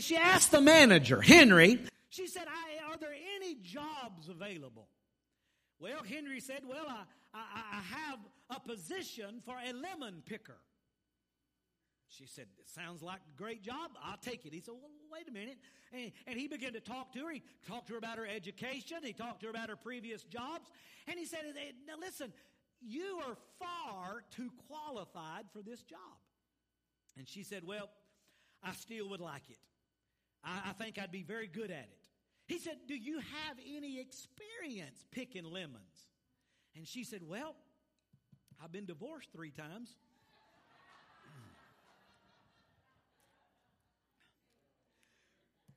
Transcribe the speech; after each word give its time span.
she 0.00 0.16
asked 0.16 0.50
the 0.50 0.60
manager, 0.60 1.20
Henry, 1.20 1.80
she 2.10 2.26
said, 2.26 2.46
Are 2.88 2.96
there 2.98 3.14
any 3.36 3.54
jobs 3.56 4.28
available? 4.28 4.88
Well, 5.78 6.02
Henry 6.02 6.40
said, 6.40 6.62
Well, 6.68 6.86
I, 6.88 7.04
I, 7.32 7.62
I 7.72 7.80
have 7.80 8.18
a 8.50 8.60
position 8.60 9.40
for 9.44 9.54
a 9.54 9.72
lemon 9.72 10.22
picker. 10.26 10.58
She 12.08 12.26
said, 12.26 12.46
Sounds 12.66 13.02
like 13.02 13.20
a 13.20 13.38
great 13.38 13.62
job. 13.62 13.92
I'll 14.04 14.16
take 14.18 14.44
it. 14.44 14.52
He 14.52 14.60
said, 14.60 14.74
Well, 14.74 14.90
wait 15.12 15.28
a 15.28 15.32
minute. 15.32 15.58
And, 15.92 16.12
and, 16.26 16.38
he 16.38 16.48
began 16.48 16.72
to 16.72 16.80
talk 16.80 17.12
to 17.12 17.20
her. 17.20 17.32
He 17.32 17.42
talked 17.66 17.86
to 17.86 17.94
her 17.94 17.98
about 17.98 18.18
her 18.18 18.26
education. 18.26 18.98
He 19.02 19.12
talked 19.12 19.40
to 19.40 19.46
her 19.46 19.50
about 19.50 19.70
her 19.70 19.76
previous 19.76 20.22
jobs. 20.24 20.68
And 21.06 21.18
he 21.18 21.24
said, 21.24 21.40
Now 21.86 21.94
listen, 22.00 22.32
you 22.80 23.20
are 23.26 23.36
far 23.58 24.24
too 24.30 24.50
qualified 24.68 25.44
for 25.52 25.62
this 25.62 25.82
job. 25.82 25.98
And 27.16 27.28
she 27.28 27.44
said, 27.44 27.64
Well, 27.64 27.88
I 28.62 28.72
still 28.72 29.08
would 29.10 29.20
like 29.20 29.48
it. 29.48 29.58
I, 30.44 30.70
I 30.70 30.72
think 30.72 30.98
I'd 30.98 31.12
be 31.12 31.22
very 31.22 31.46
good 31.46 31.70
at 31.70 31.88
it. 31.90 32.08
He 32.46 32.58
said, 32.58 32.78
Do 32.88 32.94
you 32.96 33.18
have 33.18 33.58
any 33.76 34.00
experience 34.00 35.04
picking 35.10 35.44
lemons? 35.44 36.08
And 36.76 36.86
she 36.86 37.04
said, 37.04 37.22
Well, 37.22 37.54
I've 38.62 38.72
been 38.72 38.86
divorced 38.86 39.28
three 39.32 39.50
times. 39.50 39.94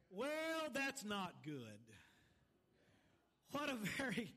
well, 0.09 0.70
that's 0.73 1.05
not 1.05 1.34
good. 1.45 1.55
What 3.52 3.70
a 3.70 3.75
very 3.98 4.34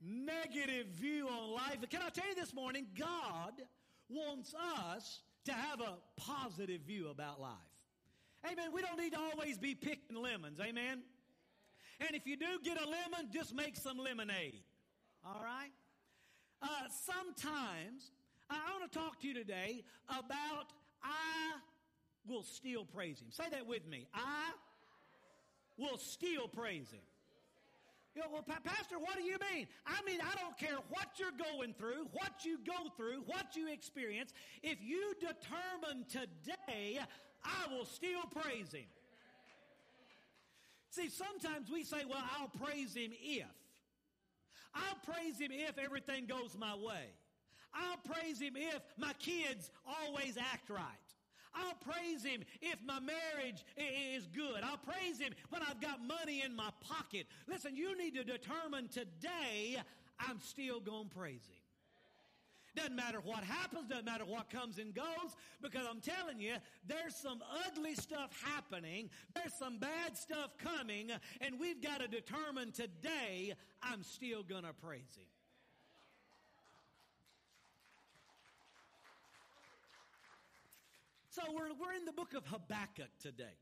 negative 0.00 0.88
view 0.88 1.28
on 1.28 1.54
life. 1.54 1.78
Can 1.90 2.02
I 2.02 2.10
tell 2.10 2.28
you 2.28 2.34
this 2.34 2.54
morning, 2.54 2.86
God 2.96 3.52
wants 4.08 4.54
us 4.54 5.20
to 5.44 5.52
have 5.52 5.80
a 5.80 5.96
positive 6.16 6.82
view 6.82 7.08
about 7.08 7.40
life. 7.40 7.52
Amen. 8.50 8.70
We 8.72 8.82
don't 8.82 8.98
need 8.98 9.12
to 9.12 9.18
always 9.18 9.58
be 9.58 9.74
picking 9.74 10.16
lemons. 10.16 10.60
Amen. 10.60 11.02
And 12.00 12.10
if 12.14 12.26
you 12.26 12.36
do 12.36 12.58
get 12.62 12.80
a 12.80 12.84
lemon, 12.84 13.30
just 13.32 13.54
make 13.54 13.76
some 13.76 13.98
lemonade. 13.98 14.62
All 15.24 15.40
right? 15.42 15.72
Uh, 16.62 16.66
sometimes, 17.04 18.12
I 18.48 18.56
want 18.78 18.90
to 18.90 18.98
talk 18.98 19.20
to 19.20 19.28
you 19.28 19.34
today 19.34 19.84
about 20.08 20.72
I 21.02 21.58
will 22.26 22.42
still 22.42 22.84
praise 22.84 23.20
Him. 23.20 23.28
Say 23.30 23.44
that 23.50 23.66
with 23.66 23.86
me. 23.86 24.06
I 24.14 24.52
will 25.76 25.98
still 25.98 26.48
praise 26.48 26.90
Him. 26.90 27.00
You 28.14 28.22
know, 28.22 28.28
well, 28.32 28.44
Pastor, 28.64 28.98
what 28.98 29.16
do 29.16 29.22
you 29.22 29.36
mean? 29.52 29.68
I 29.86 30.02
mean, 30.04 30.20
I 30.20 30.34
don't 30.40 30.58
care 30.58 30.78
what 30.88 31.06
you're 31.18 31.30
going 31.52 31.74
through, 31.74 32.08
what 32.12 32.44
you 32.44 32.58
go 32.66 32.90
through, 32.96 33.22
what 33.26 33.54
you 33.54 33.70
experience. 33.72 34.32
If 34.62 34.78
you 34.82 35.14
determine 35.20 36.04
today, 36.08 36.98
I 37.44 37.74
will 37.74 37.84
still 37.84 38.22
praise 38.42 38.72
Him. 38.72 38.86
See, 40.90 41.08
sometimes 41.10 41.70
we 41.70 41.84
say, 41.84 42.04
well, 42.08 42.22
I'll 42.38 42.50
praise 42.64 42.94
Him 42.94 43.12
if. 43.22 43.46
I'll 44.74 45.14
praise 45.14 45.38
Him 45.38 45.50
if 45.52 45.78
everything 45.78 46.26
goes 46.26 46.56
my 46.58 46.74
way. 46.74 47.06
I'll 47.74 47.98
praise 48.14 48.40
Him 48.40 48.54
if 48.56 48.82
my 48.96 49.12
kids 49.14 49.70
always 49.86 50.36
act 50.36 50.70
right. 50.70 51.08
I'll 51.54 51.92
praise 51.92 52.24
him 52.24 52.42
if 52.60 52.76
my 52.86 53.00
marriage 53.00 53.64
is 53.76 54.26
good. 54.28 54.62
I'll 54.62 54.78
praise 54.78 55.18
him 55.18 55.32
when 55.50 55.62
I've 55.62 55.80
got 55.80 56.00
money 56.02 56.42
in 56.44 56.54
my 56.54 56.70
pocket. 56.80 57.26
Listen, 57.48 57.76
you 57.76 57.96
need 57.96 58.14
to 58.14 58.24
determine 58.24 58.88
today 58.88 59.78
I'm 60.20 60.40
still 60.40 60.80
going 60.80 61.08
to 61.08 61.14
praise 61.14 61.46
him. 61.48 61.57
Doesn't 62.78 62.94
matter 62.94 63.18
what 63.24 63.42
happens, 63.42 63.88
doesn't 63.88 64.04
matter 64.04 64.24
what 64.24 64.50
comes 64.50 64.78
and 64.78 64.94
goes, 64.94 65.34
because 65.60 65.84
I'm 65.90 66.00
telling 66.00 66.40
you, 66.40 66.54
there's 66.86 67.16
some 67.16 67.42
ugly 67.66 67.96
stuff 67.96 68.30
happening, 68.44 69.10
there's 69.34 69.52
some 69.54 69.78
bad 69.78 70.16
stuff 70.16 70.56
coming, 70.58 71.10
and 71.40 71.58
we've 71.58 71.82
got 71.82 72.02
to 72.02 72.06
determine 72.06 72.70
today 72.70 73.54
I'm 73.82 74.04
still 74.04 74.44
going 74.44 74.62
to 74.62 74.72
praise 74.72 75.16
him. 75.16 75.26
So 81.30 81.42
we're, 81.52 81.74
we're 81.84 81.94
in 81.94 82.04
the 82.04 82.12
book 82.12 82.34
of 82.34 82.46
Habakkuk 82.46 83.10
today. 83.20 83.58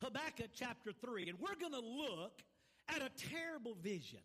Habakkuk 0.00 0.50
chapter 0.54 0.92
3. 0.92 1.28
And 1.28 1.38
we're 1.40 1.58
going 1.60 1.72
to 1.72 1.80
look 1.80 2.40
at 2.88 3.02
a 3.02 3.10
terrible 3.30 3.74
vision. 3.82 4.20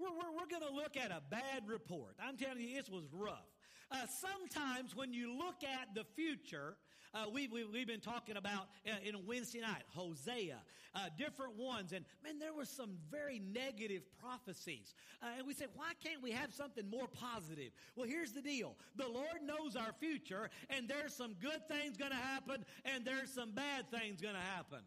We're, 0.00 0.10
we're, 0.10 0.32
we're 0.32 0.50
going 0.50 0.68
to 0.68 0.74
look 0.74 0.96
at 0.96 1.12
a 1.12 1.22
bad 1.30 1.68
report. 1.68 2.16
I'm 2.20 2.36
telling 2.36 2.60
you, 2.60 2.76
this 2.76 2.88
was 2.88 3.04
rough. 3.12 3.53
Uh, 3.90 4.06
sometimes 4.06 4.96
when 4.96 5.12
you 5.12 5.36
look 5.36 5.62
at 5.62 5.94
the 5.94 6.04
future, 6.16 6.76
uh, 7.14 7.26
we, 7.32 7.46
we, 7.46 7.64
we've 7.64 7.86
been 7.86 8.00
talking 8.00 8.36
about 8.36 8.68
uh, 8.88 8.94
in 9.04 9.14
Wednesday 9.24 9.60
night, 9.60 9.84
Hosea, 9.94 10.58
uh, 10.94 10.98
different 11.16 11.56
ones. 11.56 11.92
And 11.92 12.04
man, 12.24 12.38
there 12.38 12.52
were 12.52 12.64
some 12.64 12.98
very 13.10 13.38
negative 13.38 14.02
prophecies. 14.20 14.94
Uh, 15.22 15.26
and 15.38 15.46
we 15.46 15.54
said, 15.54 15.68
why 15.74 15.92
can't 16.02 16.22
we 16.22 16.32
have 16.32 16.52
something 16.52 16.88
more 16.90 17.06
positive? 17.06 17.70
Well, 17.94 18.08
here's 18.08 18.32
the 18.32 18.42
deal. 18.42 18.76
The 18.96 19.06
Lord 19.06 19.42
knows 19.44 19.76
our 19.76 19.92
future 20.00 20.50
and 20.70 20.88
there's 20.88 21.14
some 21.14 21.34
good 21.40 21.68
things 21.68 21.96
going 21.96 22.10
to 22.10 22.16
happen 22.16 22.64
and 22.84 23.04
there's 23.04 23.32
some 23.32 23.52
bad 23.52 23.90
things 23.90 24.20
going 24.20 24.34
to 24.34 24.40
happen. 24.40 24.80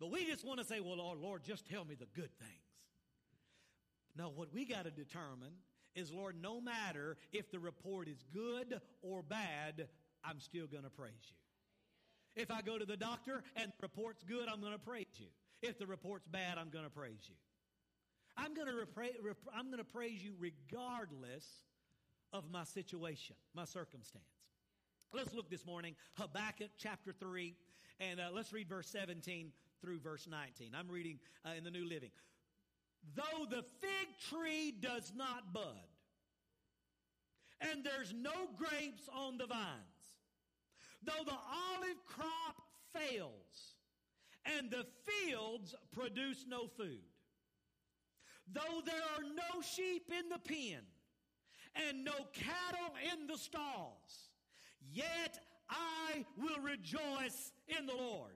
But 0.00 0.10
we 0.10 0.24
just 0.24 0.44
want 0.44 0.58
to 0.58 0.64
say, 0.64 0.80
well, 0.80 0.96
Lord, 0.96 1.18
Lord, 1.20 1.44
just 1.44 1.68
tell 1.68 1.84
me 1.84 1.94
the 1.94 2.06
good 2.06 2.36
things. 2.38 2.62
No, 4.16 4.28
what 4.28 4.52
we 4.52 4.64
got 4.64 4.84
to 4.84 4.90
determine 4.90 5.52
is, 5.94 6.12
Lord, 6.12 6.36
no 6.40 6.60
matter 6.60 7.16
if 7.32 7.50
the 7.50 7.58
report 7.58 8.08
is 8.08 8.24
good 8.32 8.80
or 9.02 9.22
bad, 9.22 9.88
I'm 10.24 10.40
still 10.40 10.66
going 10.66 10.84
to 10.84 10.90
praise 10.90 11.12
you. 11.28 12.42
If 12.42 12.50
I 12.50 12.62
go 12.62 12.78
to 12.78 12.86
the 12.86 12.96
doctor 12.96 13.42
and 13.56 13.66
the 13.66 13.82
report's 13.82 14.22
good, 14.22 14.48
I'm 14.48 14.60
going 14.60 14.72
to 14.72 14.78
praise 14.78 15.06
you. 15.16 15.26
If 15.60 15.78
the 15.78 15.86
report's 15.86 16.26
bad, 16.26 16.58
I'm 16.58 16.70
going 16.70 16.84
to 16.84 16.90
praise 16.90 17.20
you. 17.28 17.34
I'm 18.36 18.54
going 18.54 18.66
to, 18.66 18.72
repra- 18.72 19.22
rep- 19.22 19.76
to 19.76 19.84
praise 19.84 20.22
you 20.24 20.34
regardless 20.38 21.46
of 22.32 22.50
my 22.50 22.64
situation, 22.64 23.36
my 23.54 23.64
circumstance. 23.64 24.24
Let's 25.12 25.34
look 25.34 25.50
this 25.50 25.66
morning, 25.66 25.94
Habakkuk 26.14 26.70
chapter 26.78 27.12
3, 27.12 27.54
and 28.00 28.18
uh, 28.18 28.30
let's 28.32 28.52
read 28.52 28.68
verse 28.68 28.88
17 28.88 29.52
through 29.82 30.00
verse 30.00 30.26
19. 30.26 30.70
I'm 30.74 30.88
reading 30.90 31.18
uh, 31.44 31.50
in 31.56 31.64
the 31.64 31.70
New 31.70 31.84
Living. 31.84 32.10
Though 33.14 33.44
the 33.48 33.64
fig 33.80 34.08
tree 34.30 34.72
does 34.80 35.12
not 35.14 35.52
bud, 35.52 35.88
and 37.60 37.84
there's 37.84 38.12
no 38.12 38.48
grapes 38.56 39.08
on 39.14 39.38
the 39.38 39.46
vines, 39.46 40.16
though 41.04 41.24
the 41.24 41.32
olive 41.32 42.04
crop 42.06 42.62
fails 42.92 43.76
and 44.44 44.70
the 44.70 44.86
fields 45.04 45.74
produce 45.92 46.44
no 46.48 46.66
food, 46.66 47.02
though 48.52 48.80
there 48.84 48.94
are 48.94 49.22
no 49.22 49.62
sheep 49.62 50.10
in 50.10 50.28
the 50.28 50.38
pen 50.38 50.82
and 51.74 52.04
no 52.04 52.12
cattle 52.32 52.94
in 53.12 53.26
the 53.26 53.38
stalls, 53.38 54.30
yet 54.90 55.38
I 55.70 56.24
will 56.36 56.62
rejoice 56.62 57.52
in 57.66 57.86
the 57.86 57.94
Lord. 57.94 58.32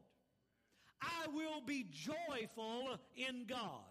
I 1.02 1.28
will 1.28 1.60
be 1.60 1.86
joyful 1.90 2.98
in 3.16 3.46
God, 3.46 3.84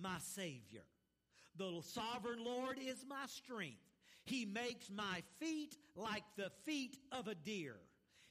my 0.00 0.16
Savior. 0.18 0.84
The 1.56 1.80
sovereign 1.82 2.44
Lord 2.44 2.78
is 2.78 3.04
my 3.08 3.26
strength. 3.26 3.78
He 4.24 4.44
makes 4.44 4.90
my 4.90 5.22
feet 5.38 5.76
like 5.94 6.24
the 6.36 6.50
feet 6.64 6.96
of 7.12 7.28
a 7.28 7.34
deer. 7.34 7.76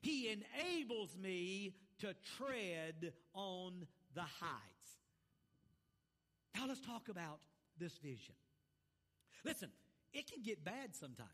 He 0.02 0.30
enables 0.30 1.18
me 1.18 1.76
to 2.00 2.14
tread 2.38 3.14
on 3.34 3.86
the 4.14 4.22
heights. 4.22 4.74
Now 6.56 6.66
let's 6.68 6.82
talk 6.82 7.10
about 7.10 7.40
this 7.78 7.98
vision. 7.98 8.36
Listen, 9.46 9.70
it 10.14 10.32
can 10.32 10.44
get 10.44 10.64
bad 10.64 10.96
sometimes. 10.96 11.30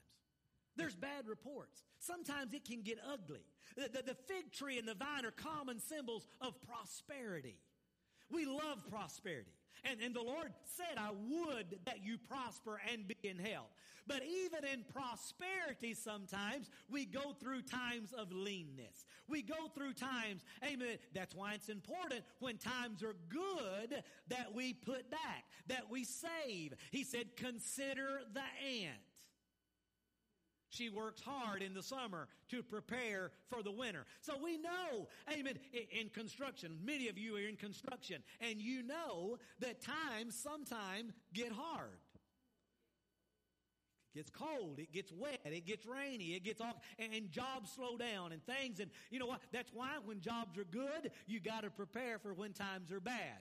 There's 0.76 0.96
bad 0.96 1.28
reports. 1.28 1.84
Sometimes 2.00 2.54
it 2.54 2.64
can 2.64 2.82
get 2.82 3.00
ugly. 3.12 3.44
The, 3.76 3.90
the, 3.90 4.04
the, 4.04 4.16
fig 4.28 4.52
tree 4.54 4.80
and 4.80 4.88
the 4.88 4.94
vine 4.94 5.26
are 5.26 5.32
common 5.32 5.80
symbols 5.80 6.26
of 6.40 6.54
prosperity. 6.62 7.58
We 8.32 8.46
love 8.46 8.86
prosperity. 8.90 9.52
And, 9.90 10.02
and 10.02 10.14
the 10.14 10.22
Lord 10.22 10.52
said, 10.76 10.98
I 10.98 11.12
would 11.12 11.80
that 11.86 12.04
you 12.04 12.18
prosper 12.18 12.80
and 12.92 13.08
be 13.08 13.18
in 13.24 13.38
health. 13.38 13.70
But 14.08 14.24
even 14.26 14.66
in 14.66 14.84
prosperity, 14.92 15.94
sometimes 15.94 16.70
we 16.90 17.06
go 17.06 17.34
through 17.40 17.62
times 17.62 18.12
of 18.12 18.32
leanness. 18.32 19.06
We 19.28 19.44
go 19.44 19.68
through 19.76 19.94
times, 19.94 20.44
amen. 20.64 20.98
That's 21.14 21.36
why 21.36 21.54
it's 21.54 21.70
important 21.70 22.24
when 22.40 22.58
times 22.58 23.04
are 23.04 23.16
good 23.30 24.04
that 24.30 24.54
we 24.54 24.74
put 24.74 25.12
back, 25.12 25.46
that 25.68 25.92
we 25.92 26.06
save. 26.06 26.74
He 26.90 27.04
said, 27.04 27.38
consider 27.38 28.22
the 28.34 28.42
ant. 28.68 28.98
She 30.70 30.90
works 30.90 31.22
hard 31.22 31.64
in 31.64 31.74
the 31.74 31.82
summer 31.82 32.28
to 32.50 32.62
prepare 32.62 33.32
for 33.50 33.64
the 33.64 33.72
winter. 33.72 34.06
So 34.22 34.34
we 34.42 34.58
know, 34.58 35.08
amen, 35.32 35.58
in 35.74 36.10
construction, 36.10 36.78
many 36.84 37.10
of 37.10 37.18
you 37.18 37.36
are 37.38 37.40
in 37.40 37.56
construction, 37.56 38.22
and 38.40 38.62
you 38.62 38.84
know 38.84 39.38
that 39.60 39.82
times 39.82 40.36
sometimes 40.36 41.14
get 41.34 41.52
hard. 41.52 41.98
It 44.14 44.20
gets 44.20 44.30
cold, 44.30 44.80
it 44.80 44.92
gets 44.92 45.12
wet, 45.12 45.40
it 45.44 45.66
gets 45.66 45.88
rainy, 45.88 46.36
it 46.36 46.44
gets 46.44 46.62
all, 46.62 46.82
and, 47.00 47.32
jobs 47.32 47.72
slow 47.72 47.98
down 47.98 48.32
and 48.32 48.44
things. 48.46 48.80
And 48.80 48.92
you 49.10 49.20
know 49.20 49.28
what? 49.28 49.42
That's 49.52 49.72
why 49.74 49.98
when 50.06 50.22
jobs 50.22 50.58
are 50.58 50.66
good, 50.66 51.12
you 51.26 51.40
got 51.40 51.64
to 51.64 51.72
prepare 51.72 52.20
for 52.20 52.34
when 52.34 52.54
times 52.54 52.92
are 52.92 53.00
bad. 53.00 53.40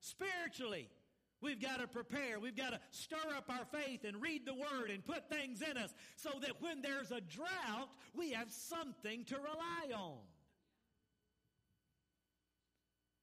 Spiritually, 0.00 0.88
we've 1.42 1.60
got 1.60 1.80
to 1.80 1.86
prepare. 1.86 2.40
We've 2.40 2.56
got 2.56 2.70
to 2.70 2.80
stir 2.90 3.16
up 3.36 3.50
our 3.50 3.66
faith 3.66 4.04
and 4.04 4.22
read 4.22 4.46
the 4.46 4.54
word 4.54 4.90
and 4.90 5.04
put 5.04 5.28
things 5.28 5.60
in 5.60 5.76
us 5.76 5.92
so 6.16 6.30
that 6.40 6.62
when 6.62 6.80
there's 6.80 7.10
a 7.10 7.20
drought, 7.20 7.90
we 8.14 8.32
have 8.32 8.50
something 8.50 9.24
to 9.26 9.36
rely 9.36 9.94
on. 9.94 10.18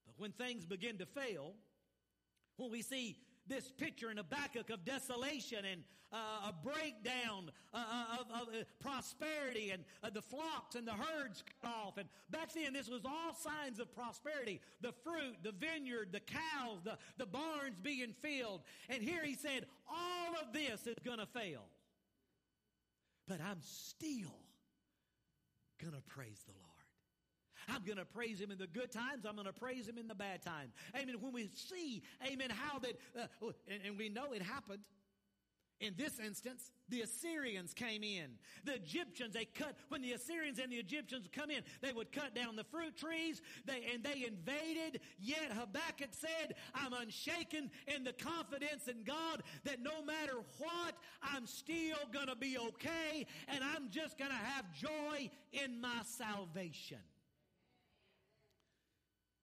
But 0.05 0.15
when 0.17 0.31
things 0.31 0.65
begin 0.65 0.97
to 0.97 1.05
fail, 1.05 1.53
when 2.57 2.71
we 2.71 2.81
see 2.81 3.17
this 3.49 3.71
picture 3.71 4.11
in 4.11 4.17
Habakkuk 4.17 4.69
of 4.69 4.85
desolation 4.85 5.65
and 5.65 5.83
uh, 6.11 6.49
a 6.49 6.53
breakdown 6.63 7.51
uh, 7.73 7.77
uh 7.77 8.17
of, 8.19 8.41
of 8.41 8.47
uh, 8.53 8.63
prosperity 8.79 9.71
and 9.71 9.83
uh, 10.03 10.09
the 10.09 10.21
flocks 10.21 10.75
and 10.75 10.87
the 10.87 10.93
herds 10.93 11.43
cut 11.61 11.71
off. 11.71 11.97
And 11.97 12.07
back 12.31 12.53
then, 12.53 12.73
this 12.73 12.89
was 12.89 13.01
all 13.05 13.33
signs 13.33 13.79
of 13.79 13.93
prosperity. 13.93 14.61
The 14.81 14.93
fruit, 15.03 15.37
the 15.43 15.51
vineyard, 15.51 16.09
the 16.11 16.21
cows, 16.21 16.79
the, 16.83 16.97
the 17.17 17.25
barns 17.25 17.79
being 17.81 18.13
filled. 18.21 18.61
And 18.87 19.03
here 19.03 19.23
he 19.23 19.35
said, 19.35 19.65
all 19.89 20.35
of 20.41 20.53
this 20.53 20.87
is 20.87 20.95
going 21.03 21.19
to 21.19 21.27
fail. 21.27 21.65
But 23.27 23.39
I'm 23.41 23.61
still 23.61 24.33
going 25.79 25.93
to 25.93 26.01
praise 26.07 26.41
the 26.45 26.53
Lord. 26.53 26.68
I'm 27.71 27.83
going 27.83 27.97
to 27.97 28.05
praise 28.05 28.39
him 28.39 28.51
in 28.51 28.57
the 28.57 28.67
good 28.67 28.91
times. 28.91 29.25
I'm 29.25 29.35
going 29.35 29.47
to 29.47 29.53
praise 29.53 29.87
him 29.87 29.97
in 29.97 30.07
the 30.07 30.15
bad 30.15 30.41
times. 30.41 30.73
Amen. 30.95 31.15
When 31.19 31.33
we 31.33 31.49
see, 31.53 32.03
amen, 32.25 32.49
how 32.49 32.79
that, 32.79 32.93
uh, 33.17 33.51
and, 33.67 33.81
and 33.85 33.97
we 33.97 34.09
know 34.09 34.33
it 34.33 34.41
happened. 34.41 34.81
In 35.79 35.93
this 35.97 36.19
instance, 36.19 36.71
the 36.89 37.01
Assyrians 37.01 37.73
came 37.73 38.03
in. 38.03 38.31
The 38.65 38.75
Egyptians, 38.75 39.33
they 39.33 39.45
cut, 39.45 39.75
when 39.87 40.01
the 40.01 40.11
Assyrians 40.11 40.59
and 40.59 40.69
the 40.69 40.75
Egyptians 40.75 41.29
come 41.31 41.49
in, 41.49 41.61
they 41.81 41.93
would 41.93 42.11
cut 42.11 42.35
down 42.35 42.57
the 42.57 42.65
fruit 42.65 42.97
trees, 42.97 43.41
they, 43.65 43.85
and 43.93 44.03
they 44.03 44.25
invaded. 44.27 44.99
Yet 45.19 45.53
Habakkuk 45.53 46.09
said, 46.11 46.55
I'm 46.75 46.91
unshaken 46.91 47.71
in 47.87 48.03
the 48.03 48.11
confidence 48.11 48.89
in 48.89 49.03
God 49.03 49.41
that 49.63 49.81
no 49.81 50.03
matter 50.03 50.39
what, 50.57 50.95
I'm 51.23 51.47
still 51.47 51.97
gonna 52.11 52.35
be 52.35 52.57
okay, 52.57 53.25
and 53.47 53.63
I'm 53.63 53.89
just 53.89 54.17
gonna 54.17 54.33
have 54.33 54.65
joy 54.73 55.29
in 55.53 55.79
my 55.79 56.01
salvation. 56.03 56.99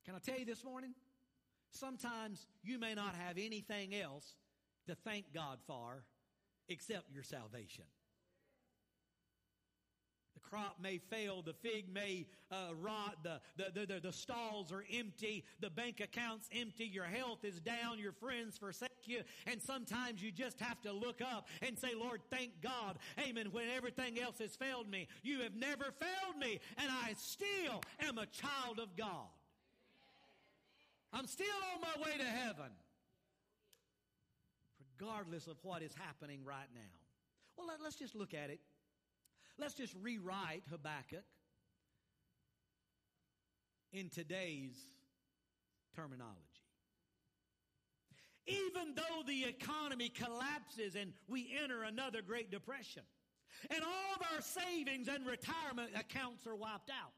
Can 0.06 0.14
I 0.14 0.18
tell 0.18 0.38
you 0.38 0.44
this 0.44 0.64
morning? 0.64 0.94
Sometimes 1.72 2.46
you 2.62 2.78
may 2.78 2.94
not 2.94 3.16
have 3.16 3.38
anything 3.38 3.92
else 3.94 4.36
to 4.86 4.94
thank 4.94 5.34
God 5.34 5.58
for 5.66 6.04
except 6.68 7.10
your 7.12 7.24
salvation. 7.24 7.84
The 10.34 10.40
crop 10.40 10.76
may 10.80 10.98
fail, 10.98 11.42
the 11.42 11.54
fig 11.54 11.92
may 11.92 12.26
uh, 12.52 12.68
rot, 12.80 13.16
the, 13.24 13.40
the, 13.56 13.86
the, 13.86 14.00
the, 14.00 14.12
stalls 14.12 14.70
are 14.70 14.84
empty, 14.94 15.44
the 15.58 15.70
bank 15.70 16.00
account's 16.00 16.48
empty, 16.54 16.84
your 16.84 17.04
health 17.04 17.44
is 17.44 17.58
down, 17.58 17.98
your 17.98 18.12
friends 18.12 18.56
forsake 18.56 18.90
you, 19.06 19.22
and 19.46 19.60
sometimes 19.60 20.22
you 20.22 20.30
just 20.30 20.60
have 20.60 20.80
to 20.82 20.92
look 20.92 21.20
up 21.20 21.48
and 21.62 21.76
say, 21.76 21.94
Lord, 21.98 22.20
thank 22.30 22.60
God, 22.62 22.98
amen, 23.18 23.48
when 23.50 23.64
everything 23.74 24.20
else 24.20 24.38
has 24.38 24.54
failed 24.54 24.88
me. 24.88 25.08
You 25.24 25.40
have 25.40 25.56
never 25.56 25.86
failed 25.98 26.38
me, 26.38 26.60
and 26.78 26.92
I 26.92 27.14
still 27.18 27.82
am 28.00 28.18
a 28.18 28.26
child 28.26 28.78
of 28.78 28.94
God. 28.96 29.26
I'm 31.12 31.26
still 31.26 31.46
on 31.74 31.80
my 31.80 32.04
way 32.04 32.18
to 32.18 32.24
heaven, 32.24 32.70
regardless 34.98 35.46
of 35.46 35.56
what 35.62 35.82
is 35.82 35.92
happening 35.94 36.40
right 36.44 36.68
now. 36.74 36.80
Well, 37.56 37.66
let, 37.66 37.80
us 37.80 37.94
just 37.94 38.14
look 38.14 38.34
at 38.34 38.50
it. 38.50 38.60
Let's 39.58 39.74
just 39.74 39.94
rewrite 40.02 40.62
Habakkuk 40.70 41.24
in 43.92 44.10
today's 44.10 44.76
terminology. 45.94 46.36
Even 48.46 48.94
though 48.94 49.22
the 49.26 49.44
economy 49.44 50.08
collapses 50.08 50.94
and 50.94 51.12
we 51.26 51.56
enter 51.60 51.82
another 51.82 52.22
Great 52.22 52.50
Depression, 52.50 53.02
and 53.70 53.82
all 53.82 54.14
of 54.14 54.22
our 54.32 54.40
savings 54.40 55.08
and 55.08 55.26
retirement 55.26 55.90
accounts 55.98 56.46
are 56.46 56.54
wiped 56.54 56.90
out, 56.90 57.12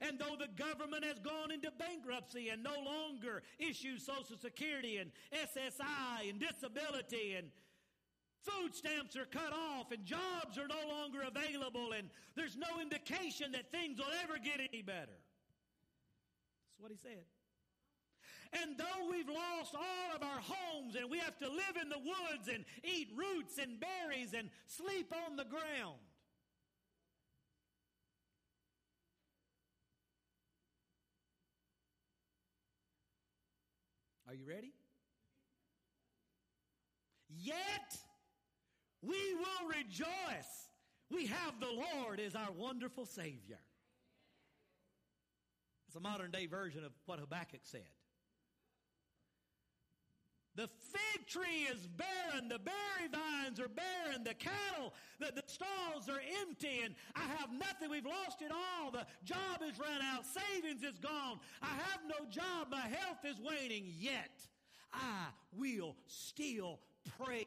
and 0.00 0.18
though 0.18 0.36
the 0.38 0.48
government 0.62 1.04
has 1.04 1.18
gone 1.18 1.50
into 1.50 1.70
bankruptcy 1.78 2.48
and 2.48 2.62
no 2.62 2.74
longer 2.84 3.42
issues 3.58 4.04
Social 4.04 4.36
Security 4.36 4.98
and 4.98 5.10
SSI 5.32 6.30
and 6.30 6.40
disability 6.40 7.34
and 7.34 7.48
food 8.42 8.74
stamps 8.74 9.16
are 9.16 9.26
cut 9.26 9.52
off 9.52 9.90
and 9.92 10.04
jobs 10.04 10.58
are 10.58 10.68
no 10.68 10.88
longer 10.88 11.22
available 11.22 11.92
and 11.92 12.08
there's 12.36 12.56
no 12.56 12.80
indication 12.80 13.52
that 13.52 13.70
things 13.70 13.98
will 13.98 14.12
ever 14.22 14.38
get 14.38 14.60
any 14.60 14.82
better. 14.82 15.18
That's 16.68 16.78
what 16.78 16.90
he 16.90 16.98
said. 16.98 17.24
And 18.52 18.78
though 18.78 19.10
we've 19.10 19.28
lost 19.28 19.74
all 19.74 20.14
of 20.14 20.22
our 20.22 20.40
homes 20.40 20.94
and 20.94 21.10
we 21.10 21.18
have 21.18 21.36
to 21.38 21.48
live 21.48 21.76
in 21.80 21.88
the 21.88 21.98
woods 21.98 22.48
and 22.52 22.64
eat 22.84 23.08
roots 23.16 23.58
and 23.58 23.80
berries 23.80 24.34
and 24.34 24.50
sleep 24.66 25.12
on 25.26 25.36
the 25.36 25.44
ground, 25.44 25.98
Are 34.28 34.34
you 34.34 34.44
ready? 34.48 34.72
Yet 37.28 37.96
we 39.02 39.16
will 39.34 39.68
rejoice. 39.68 40.68
We 41.10 41.26
have 41.26 41.60
the 41.60 41.70
Lord 41.70 42.18
as 42.18 42.34
our 42.34 42.50
wonderful 42.50 43.06
Savior. 43.06 43.58
It's 45.86 45.96
a 45.96 46.00
modern 46.00 46.30
day 46.30 46.46
version 46.46 46.84
of 46.84 46.92
what 47.06 47.20
Habakkuk 47.20 47.60
said. 47.62 47.95
The 50.56 50.68
fig 50.80 51.26
tree 51.26 51.68
is 51.70 51.86
barren. 51.86 52.48
The 52.48 52.58
berry 52.58 53.08
vines 53.12 53.60
are 53.60 53.68
barren. 53.68 54.24
The 54.24 54.34
cattle, 54.34 54.94
the, 55.20 55.30
the 55.34 55.42
stalls 55.46 56.08
are 56.08 56.20
empty 56.40 56.80
and 56.82 56.94
I 57.14 57.26
have 57.38 57.52
nothing. 57.52 57.90
We've 57.90 58.06
lost 58.06 58.40
it 58.40 58.50
all. 58.50 58.90
The 58.90 59.06
job 59.24 59.60
has 59.60 59.78
run 59.78 60.00
out. 60.02 60.24
Savings 60.24 60.82
is 60.82 60.98
gone. 60.98 61.40
I 61.62 61.66
have 61.66 62.00
no 62.08 62.24
job. 62.30 62.68
My 62.70 62.80
health 62.80 63.18
is 63.24 63.36
waning. 63.38 63.84
Yet 63.98 64.40
I 64.94 65.26
will 65.54 65.94
still 66.06 66.80
praise 67.18 67.44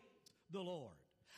the 0.52 0.62
Lord. 0.62 0.94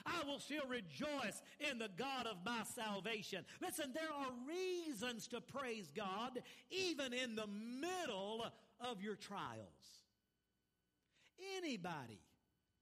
I 0.06 0.24
will 0.26 0.40
still 0.40 0.66
rejoice 0.68 1.42
in 1.72 1.78
the 1.78 1.90
God 1.96 2.26
of 2.26 2.38
my 2.46 2.64
salvation. 2.76 3.46
Listen, 3.62 3.94
there 3.94 4.12
are 4.12 4.32
reasons 4.48 5.28
to 5.28 5.40
praise 5.40 5.92
God 5.96 6.42
even 6.70 7.14
in 7.14 7.36
the 7.36 7.48
middle 7.48 8.46
of 8.80 9.02
your 9.02 9.16
trials. 9.16 10.01
Anybody 11.58 12.20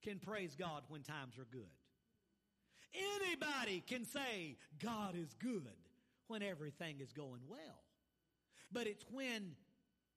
can 0.04 0.20
praise 0.20 0.56
God 0.56 0.84
when 0.88 1.02
times 1.02 1.38
are 1.38 1.48
good. 1.52 1.70
Anybody 2.94 3.84
can 3.86 4.06
say 4.06 4.58
God 4.82 5.16
is 5.16 5.34
good 5.40 5.76
when 6.28 6.42
everything 6.42 6.98
is 7.00 7.12
going 7.12 7.42
well. 7.48 7.84
But 8.72 8.88
it's 8.88 9.06
when 9.12 9.56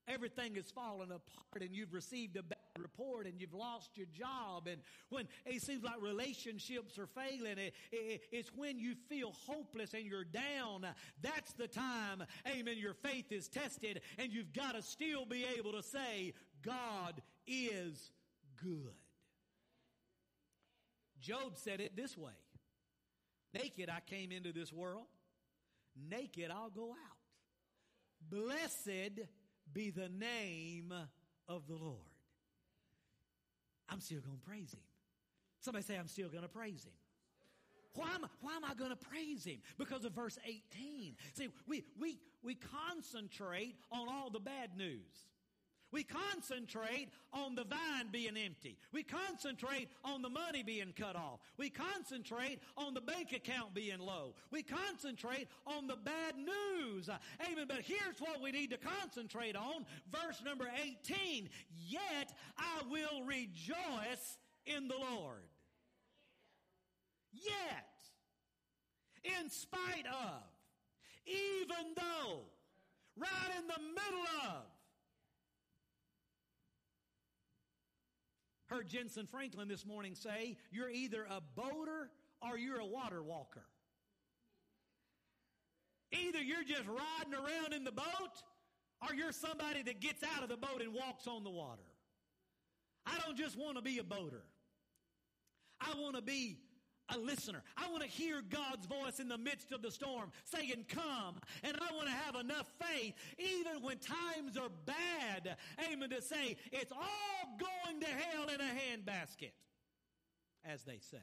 everything 0.08 0.56
is 0.56 0.70
falling 0.70 1.10
apart 1.10 1.60
and 1.60 1.70
you've 1.70 1.92
received 1.92 2.36
a 2.36 2.42
bad 2.42 2.58
report 2.78 3.26
and 3.26 3.40
you've 3.40 3.54
lost 3.54 3.90
your 3.96 4.06
job 4.12 4.66
and 4.66 4.80
when 5.10 5.28
it 5.46 5.62
seems 5.62 5.84
like 5.84 6.00
relationships 6.00 6.98
are 6.98 7.06
failing 7.06 7.58
it, 7.58 7.72
it, 7.92 8.22
it's 8.32 8.50
when 8.54 8.78
you 8.78 8.94
feel 9.08 9.32
hopeless 9.46 9.94
and 9.94 10.04
you're 10.04 10.24
down 10.24 10.84
that's 11.22 11.52
the 11.52 11.68
time 11.68 12.24
amen 12.48 12.76
your 12.78 12.94
faith 12.94 13.30
is 13.30 13.46
tested 13.46 14.00
and 14.18 14.32
you've 14.32 14.52
got 14.52 14.74
to 14.74 14.82
still 14.82 15.24
be 15.24 15.46
able 15.56 15.70
to 15.70 15.82
say 15.82 16.32
god 16.62 17.22
is 17.46 18.10
good. 18.62 18.94
Job 21.20 21.52
said 21.56 21.80
it 21.80 21.96
this 21.96 22.16
way 22.16 22.32
Naked 23.54 23.88
I 23.90 24.00
came 24.00 24.32
into 24.32 24.52
this 24.52 24.72
world, 24.72 25.06
naked 26.10 26.50
I'll 26.50 26.70
go 26.70 26.90
out. 26.90 27.18
Blessed 28.30 29.20
be 29.72 29.90
the 29.90 30.08
name 30.08 30.92
of 31.48 31.66
the 31.66 31.74
Lord. 31.74 31.98
I'm 33.88 34.00
still 34.00 34.20
going 34.20 34.38
to 34.38 34.46
praise 34.46 34.72
him. 34.72 34.80
Somebody 35.60 35.84
say, 35.84 35.96
I'm 35.96 36.08
still 36.08 36.28
going 36.28 36.42
to 36.42 36.48
praise 36.48 36.84
him. 36.84 36.92
Why 37.94 38.08
am, 38.14 38.24
I, 38.24 38.28
why 38.40 38.56
am 38.56 38.64
I 38.64 38.74
going 38.74 38.90
to 38.90 38.96
praise 38.96 39.44
him? 39.44 39.58
Because 39.76 40.04
of 40.04 40.12
verse 40.12 40.38
18. 40.46 41.14
See, 41.34 41.48
we, 41.68 41.84
we, 42.00 42.18
we 42.42 42.54
concentrate 42.54 43.76
on 43.90 44.08
all 44.08 44.30
the 44.30 44.40
bad 44.40 44.76
news. 44.76 45.28
We 45.92 46.04
concentrate 46.04 47.10
on 47.32 47.54
the 47.54 47.64
vine 47.64 48.08
being 48.10 48.36
empty. 48.36 48.78
We 48.92 49.02
concentrate 49.02 49.88
on 50.04 50.22
the 50.22 50.30
money 50.30 50.62
being 50.62 50.94
cut 50.98 51.16
off. 51.16 51.40
We 51.58 51.68
concentrate 51.68 52.60
on 52.78 52.94
the 52.94 53.02
bank 53.02 53.32
account 53.32 53.74
being 53.74 53.98
low. 53.98 54.34
We 54.50 54.62
concentrate 54.62 55.48
on 55.66 55.86
the 55.86 55.96
bad 55.96 56.34
news. 56.36 57.10
Amen. 57.46 57.66
But 57.68 57.82
here's 57.82 58.18
what 58.20 58.40
we 58.40 58.52
need 58.52 58.70
to 58.70 58.78
concentrate 58.78 59.54
on. 59.54 59.84
Verse 60.10 60.42
number 60.44 60.70
18. 60.82 61.50
Yet 61.86 62.32
I 62.56 62.82
will 62.90 63.24
rejoice 63.24 64.38
in 64.64 64.88
the 64.88 64.96
Lord. 64.96 65.42
Yet, 67.32 67.92
in 69.24 69.50
spite 69.50 70.06
of, 70.06 70.42
even 71.26 71.94
though, 71.96 72.40
right 73.16 73.58
in 73.58 73.66
the 73.66 73.80
middle 73.80 74.26
of, 74.48 74.71
heard 78.72 78.88
Jentezen 78.88 79.28
Franklin 79.28 79.68
this 79.68 79.84
morning 79.84 80.14
say, 80.14 80.56
you're 80.70 80.88
either 80.88 81.26
a 81.30 81.42
boater 81.54 82.10
or 82.40 82.56
you're 82.56 82.80
a 82.80 82.86
water 82.86 83.22
walker. 83.22 83.64
Either 86.10 86.40
you're 86.40 86.64
just 86.64 86.84
riding 86.86 87.34
around 87.34 87.74
in 87.74 87.84
the 87.84 87.92
boat 87.92 88.42
or 89.02 89.14
you're 89.14 89.32
somebody 89.32 89.82
that 89.82 90.00
gets 90.00 90.22
out 90.22 90.42
of 90.42 90.48
the 90.48 90.56
boat 90.56 90.80
and 90.80 90.94
walks 90.94 91.26
on 91.26 91.44
the 91.44 91.50
water. 91.50 91.82
I 93.04 93.18
don't 93.24 93.36
just 93.36 93.58
want 93.58 93.76
to 93.76 93.82
be 93.82 93.98
a 93.98 94.04
boater. 94.04 94.44
I 95.78 95.94
want 96.00 96.16
to 96.16 96.22
be 96.22 96.58
a 97.14 97.18
listener. 97.18 97.62
I 97.76 97.90
want 97.90 98.02
to 98.02 98.08
hear 98.08 98.42
God's 98.42 98.86
voice 98.86 99.20
in 99.20 99.28
the 99.28 99.38
midst 99.38 99.72
of 99.72 99.82
the 99.82 99.90
storm 99.90 100.30
saying, 100.44 100.86
Come. 100.88 101.36
And 101.62 101.76
I 101.76 101.94
want 101.94 102.06
to 102.06 102.14
have 102.14 102.36
enough 102.36 102.70
faith, 102.80 103.14
even 103.38 103.82
when 103.82 103.98
times 103.98 104.56
are 104.56 104.70
bad, 104.86 105.56
amen, 105.90 106.10
to 106.10 106.22
say, 106.22 106.56
It's 106.72 106.92
all 106.92 107.58
going 107.58 108.00
to 108.00 108.06
hell 108.06 108.48
in 108.48 108.60
a 108.60 108.64
handbasket, 108.64 109.52
as 110.64 110.82
they 110.84 110.98
say. 111.10 111.18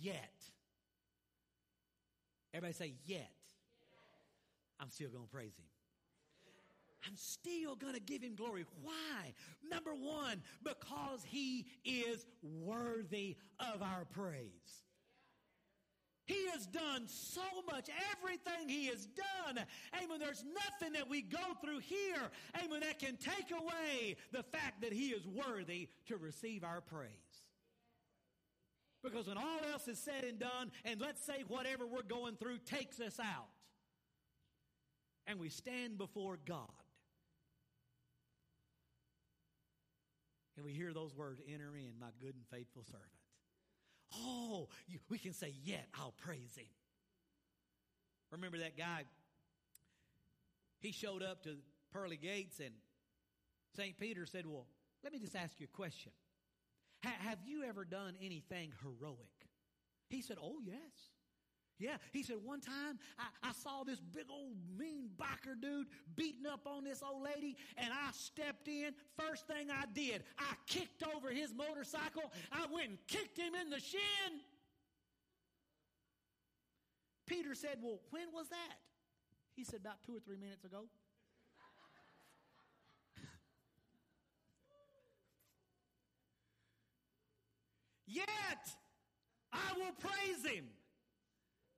Yet. 0.00 0.32
Everybody 2.52 2.74
say, 2.74 2.94
Yet. 3.04 3.30
I'm 4.78 4.90
still 4.90 5.08
going 5.08 5.24
to 5.24 5.30
praise 5.30 5.56
Him. 5.56 5.64
I'm 7.06 7.16
still 7.16 7.76
going 7.76 7.94
to 7.94 8.00
give 8.00 8.22
him 8.22 8.34
glory. 8.34 8.64
Why? 8.82 9.34
Number 9.70 9.94
one, 9.94 10.42
because 10.64 11.24
he 11.24 11.66
is 11.84 12.26
worthy 12.42 13.36
of 13.60 13.82
our 13.82 14.04
praise. 14.04 14.82
He 16.26 16.48
has 16.52 16.66
done 16.66 17.06
so 17.06 17.40
much. 17.70 17.88
Everything 18.12 18.68
He 18.68 18.86
has 18.86 19.06
done. 19.06 19.64
Amen. 19.94 20.18
There's 20.18 20.44
nothing 20.44 20.94
that 20.94 21.08
we 21.08 21.22
go 21.22 21.38
through 21.62 21.78
here, 21.78 22.30
amen, 22.62 22.80
that 22.80 22.98
can 22.98 23.16
take 23.16 23.52
away 23.52 24.16
the 24.32 24.42
fact 24.42 24.82
that 24.82 24.92
He 24.92 25.10
is 25.10 25.24
worthy 25.26 25.88
to 26.06 26.16
receive 26.16 26.64
our 26.64 26.80
praise. 26.80 27.10
Because 29.04 29.28
when 29.28 29.38
all 29.38 29.60
else 29.72 29.86
is 29.86 30.00
said 30.00 30.24
and 30.24 30.40
done, 30.40 30.72
and 30.84 31.00
let's 31.00 31.24
say 31.24 31.44
whatever 31.46 31.86
we're 31.86 32.02
going 32.02 32.34
through 32.34 32.58
takes 32.58 32.98
us 32.98 33.20
out, 33.20 33.46
and 35.28 35.38
we 35.38 35.48
stand 35.48 35.96
before 35.96 36.38
God, 36.44 36.66
and 40.56 40.64
we 40.64 40.72
hear 40.72 40.92
those 40.92 41.14
words, 41.14 41.40
enter 41.52 41.76
in, 41.76 41.92
my 42.00 42.08
good 42.20 42.34
and 42.34 42.44
faithful 42.50 42.82
servant. 42.84 43.10
Oh, 44.14 44.68
you, 44.88 44.98
we 45.08 45.18
can 45.18 45.32
say, 45.32 45.52
yet 45.64 45.86
I'll 45.98 46.14
praise 46.24 46.56
him. 46.56 46.66
Remember 48.30 48.58
that 48.58 48.76
guy? 48.76 49.04
He 50.80 50.92
showed 50.92 51.22
up 51.22 51.42
to 51.44 51.56
pearly 51.92 52.16
gates 52.16 52.60
and 52.60 52.74
St. 53.76 53.98
Peter 53.98 54.24
said, 54.26 54.46
well, 54.46 54.66
let 55.04 55.12
me 55.12 55.18
just 55.18 55.36
ask 55.36 55.60
you 55.60 55.66
a 55.72 55.76
question. 55.76 56.12
Ha- 57.04 57.28
have 57.28 57.38
you 57.44 57.64
ever 57.64 57.84
done 57.84 58.14
anything 58.22 58.72
heroic? 58.82 59.18
He 60.08 60.22
said, 60.22 60.38
oh, 60.42 60.56
yes. 60.64 60.76
Yeah, 61.78 61.96
he 62.10 62.22
said 62.22 62.36
one 62.42 62.60
time 62.60 62.98
I, 63.18 63.50
I, 63.50 63.52
saw 63.52 63.84
this 63.84 64.00
big 64.00 64.24
old 64.30 64.54
mean 64.78 65.10
biker 65.18 65.60
dude 65.60 65.88
beating 66.14 66.46
up 66.46 66.66
on 66.66 66.84
this 66.84 67.02
old 67.02 67.22
lady, 67.22 67.54
and 67.76 67.92
I 67.92 68.12
stepped 68.12 68.66
in. 68.66 68.94
First 69.18 69.46
thing 69.46 69.70
I 69.70 69.84
did, 69.92 70.24
I 70.38 70.54
kicked 70.66 71.02
over 71.14 71.28
his 71.28 71.52
motorcycle. 71.52 72.32
I 72.50 72.64
went 72.72 72.88
and 72.88 72.98
kicked 73.06 73.36
him 73.36 73.54
in 73.54 73.68
the 73.68 73.78
shin. 73.78 74.40
Peter 77.26 77.54
said, 77.54 77.76
Well, 77.82 78.00
when 78.10 78.32
was 78.32 78.48
that? 78.48 78.78
He 79.54 79.62
said, 79.62 79.80
About 79.80 80.02
two 80.02 80.16
or 80.16 80.20
three 80.20 80.38
minutes 80.38 80.64
ago. 80.64 80.84
Yet 88.06 88.24
I 89.52 89.74
will 89.76 89.92
praise 89.98 90.46
him. 90.50 90.64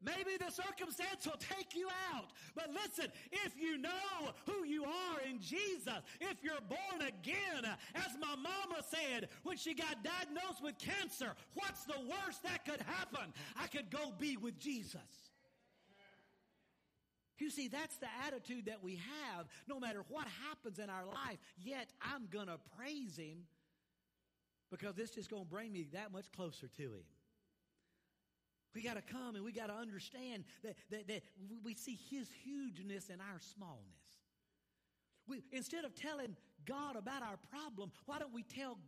Maybe 0.00 0.36
the 0.38 0.50
circumstance 0.52 1.26
will 1.26 1.40
take 1.56 1.74
you 1.74 1.88
out. 2.14 2.26
But 2.54 2.70
listen, 2.72 3.10
if 3.32 3.58
you 3.58 3.78
know 3.78 4.32
who 4.46 4.64
you 4.64 4.84
are 4.84 5.20
in 5.28 5.40
Jesus, 5.40 6.00
if 6.20 6.42
you're 6.42 6.60
born 6.68 7.08
again, 7.08 7.64
as 7.96 8.16
my 8.20 8.36
mama 8.36 8.82
said 8.88 9.28
when 9.42 9.56
she 9.56 9.74
got 9.74 10.04
diagnosed 10.04 10.62
with 10.62 10.78
cancer, 10.78 11.34
what's 11.54 11.84
the 11.84 11.98
worst 12.08 12.44
that 12.44 12.64
could 12.64 12.80
happen? 12.82 13.32
I 13.60 13.66
could 13.66 13.90
go 13.90 14.12
be 14.18 14.36
with 14.36 14.58
Jesus. 14.58 15.00
You 17.38 17.50
see, 17.50 17.68
that's 17.68 17.96
the 17.96 18.08
attitude 18.26 18.66
that 18.66 18.82
we 18.82 18.96
have 18.96 19.46
no 19.68 19.78
matter 19.78 20.04
what 20.08 20.26
happens 20.48 20.78
in 20.78 20.90
our 20.90 21.06
life, 21.06 21.38
yet 21.64 21.88
I'm 22.02 22.26
going 22.30 22.48
to 22.48 22.58
praise 22.76 23.16
Him 23.16 23.46
because 24.70 24.94
this 24.94 25.16
is 25.16 25.26
going 25.26 25.44
to 25.44 25.50
bring 25.50 25.72
me 25.72 25.86
that 25.92 26.12
much 26.12 26.30
closer 26.32 26.68
to 26.68 26.82
Him. 26.82 27.04
We 28.74 28.82
got 28.82 28.94
to 28.94 29.02
come 29.02 29.34
and 29.34 29.44
we 29.44 29.52
got 29.52 29.68
to 29.68 29.74
understand 29.74 30.44
that, 30.62 30.74
that, 30.90 31.08
that 31.08 31.22
we 31.64 31.74
see 31.74 31.98
His 32.10 32.28
hugeness 32.44 33.08
in 33.08 33.20
our 33.20 33.40
smallness. 33.54 33.82
We, 35.26 35.42
instead 35.52 35.84
of 35.84 35.94
telling 35.94 36.36
God 36.64 36.96
about 36.96 37.22
our 37.22 37.38
problem, 37.50 37.92
why 38.06 38.18
don't 38.18 38.32
we 38.32 38.42
tell 38.42 38.78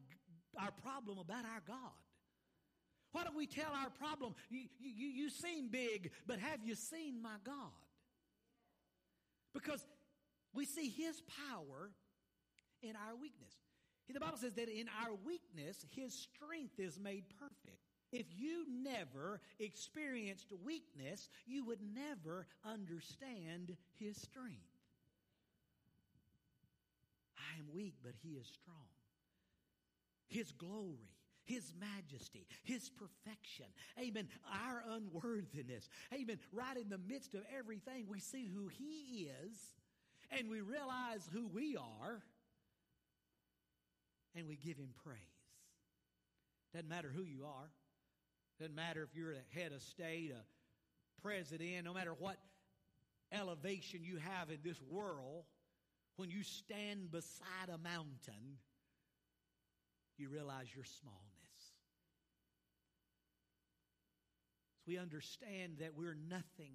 our 0.59 0.71
problem 0.71 1.19
about 1.19 1.45
our 1.45 1.63
God? 1.67 1.93
Why 3.13 3.25
don't 3.25 3.37
we 3.37 3.47
tell 3.47 3.73
our 3.73 3.91
problem, 3.91 4.35
you, 4.51 4.67
you, 4.79 5.09
you 5.09 5.31
seem 5.31 5.69
big, 5.69 6.13
but 6.27 6.39
have 6.39 6.61
you 6.65 6.75
seen 6.75 7.21
my 7.21 7.37
God? 7.45 7.55
Because 9.53 9.85
we 10.55 10.65
see 10.65 10.89
His 10.89 11.21
power 11.51 11.91
in 12.83 12.91
our 12.91 13.17
weakness. 13.21 13.55
The 14.13 14.19
Bible 14.19 14.39
says 14.39 14.55
that 14.55 14.69
in 14.69 14.89
our 15.05 15.15
weakness, 15.25 15.85
His 15.95 16.15
strength 16.15 16.79
is 16.79 16.99
made 16.99 17.25
perfect. 17.39 17.79
If 18.13 18.27
you 18.37 18.65
never 18.69 19.41
experienced 19.59 20.53
weakness, 20.65 21.29
you 21.47 21.65
would 21.67 21.81
never 21.95 22.47
understand 22.65 23.77
His 23.99 24.21
strength. 24.21 24.59
I 27.39 27.59
am 27.59 27.67
weak, 27.73 27.95
but 28.03 28.13
He 28.23 28.31
is 28.31 28.47
strong. 28.47 28.77
His 30.29 30.53
glory, 30.53 31.15
His 31.45 31.73
majesty, 31.79 32.47
His 32.65 32.91
perfection. 32.91 33.67
Amen. 34.01 34.29
Our 34.53 34.83
unworthiness. 34.97 35.89
Amen. 36.13 36.39
Right 36.53 36.77
in 36.77 36.89
the 36.89 36.99
midst 36.99 37.35
of 37.35 37.43
everything, 37.57 38.07
we 38.09 38.21
see 38.21 38.47
who 38.47 38.69
He 38.69 39.31
is 39.45 39.73
and 40.31 40.51
we 40.51 40.61
realize 40.61 41.29
who 41.33 41.47
we 41.47 41.77
are 41.77 42.23
and 44.35 44.47
we 44.47 44.57
give 44.57 44.77
Him 44.79 44.91
praise. 45.05 45.19
Doesn't 46.73 46.89
matter 46.89 47.11
who 47.15 47.23
you 47.23 47.45
are. 47.45 47.71
Doesn't 48.61 48.77
matter 48.77 49.03
if 49.03 49.17
you're 49.17 49.33
a 49.33 49.59
head 49.59 49.73
of 49.73 49.81
state, 49.81 50.33
a 50.33 51.23
president, 51.23 51.87
no 51.87 51.95
matter 51.95 52.13
what 52.13 52.37
elevation 53.33 54.01
you 54.05 54.19
have 54.19 54.51
in 54.51 54.59
this 54.63 54.79
world, 54.91 55.45
when 56.17 56.29
you 56.29 56.43
stand 56.43 57.11
beside 57.11 57.71
a 57.73 57.79
mountain, 57.79 58.59
you 60.19 60.29
realize 60.29 60.67
your 60.75 60.85
smallness. 60.85 61.23
So 64.77 64.83
we 64.87 64.99
understand 64.99 65.79
that 65.81 65.97
we're 65.97 66.19
nothing, 66.29 66.75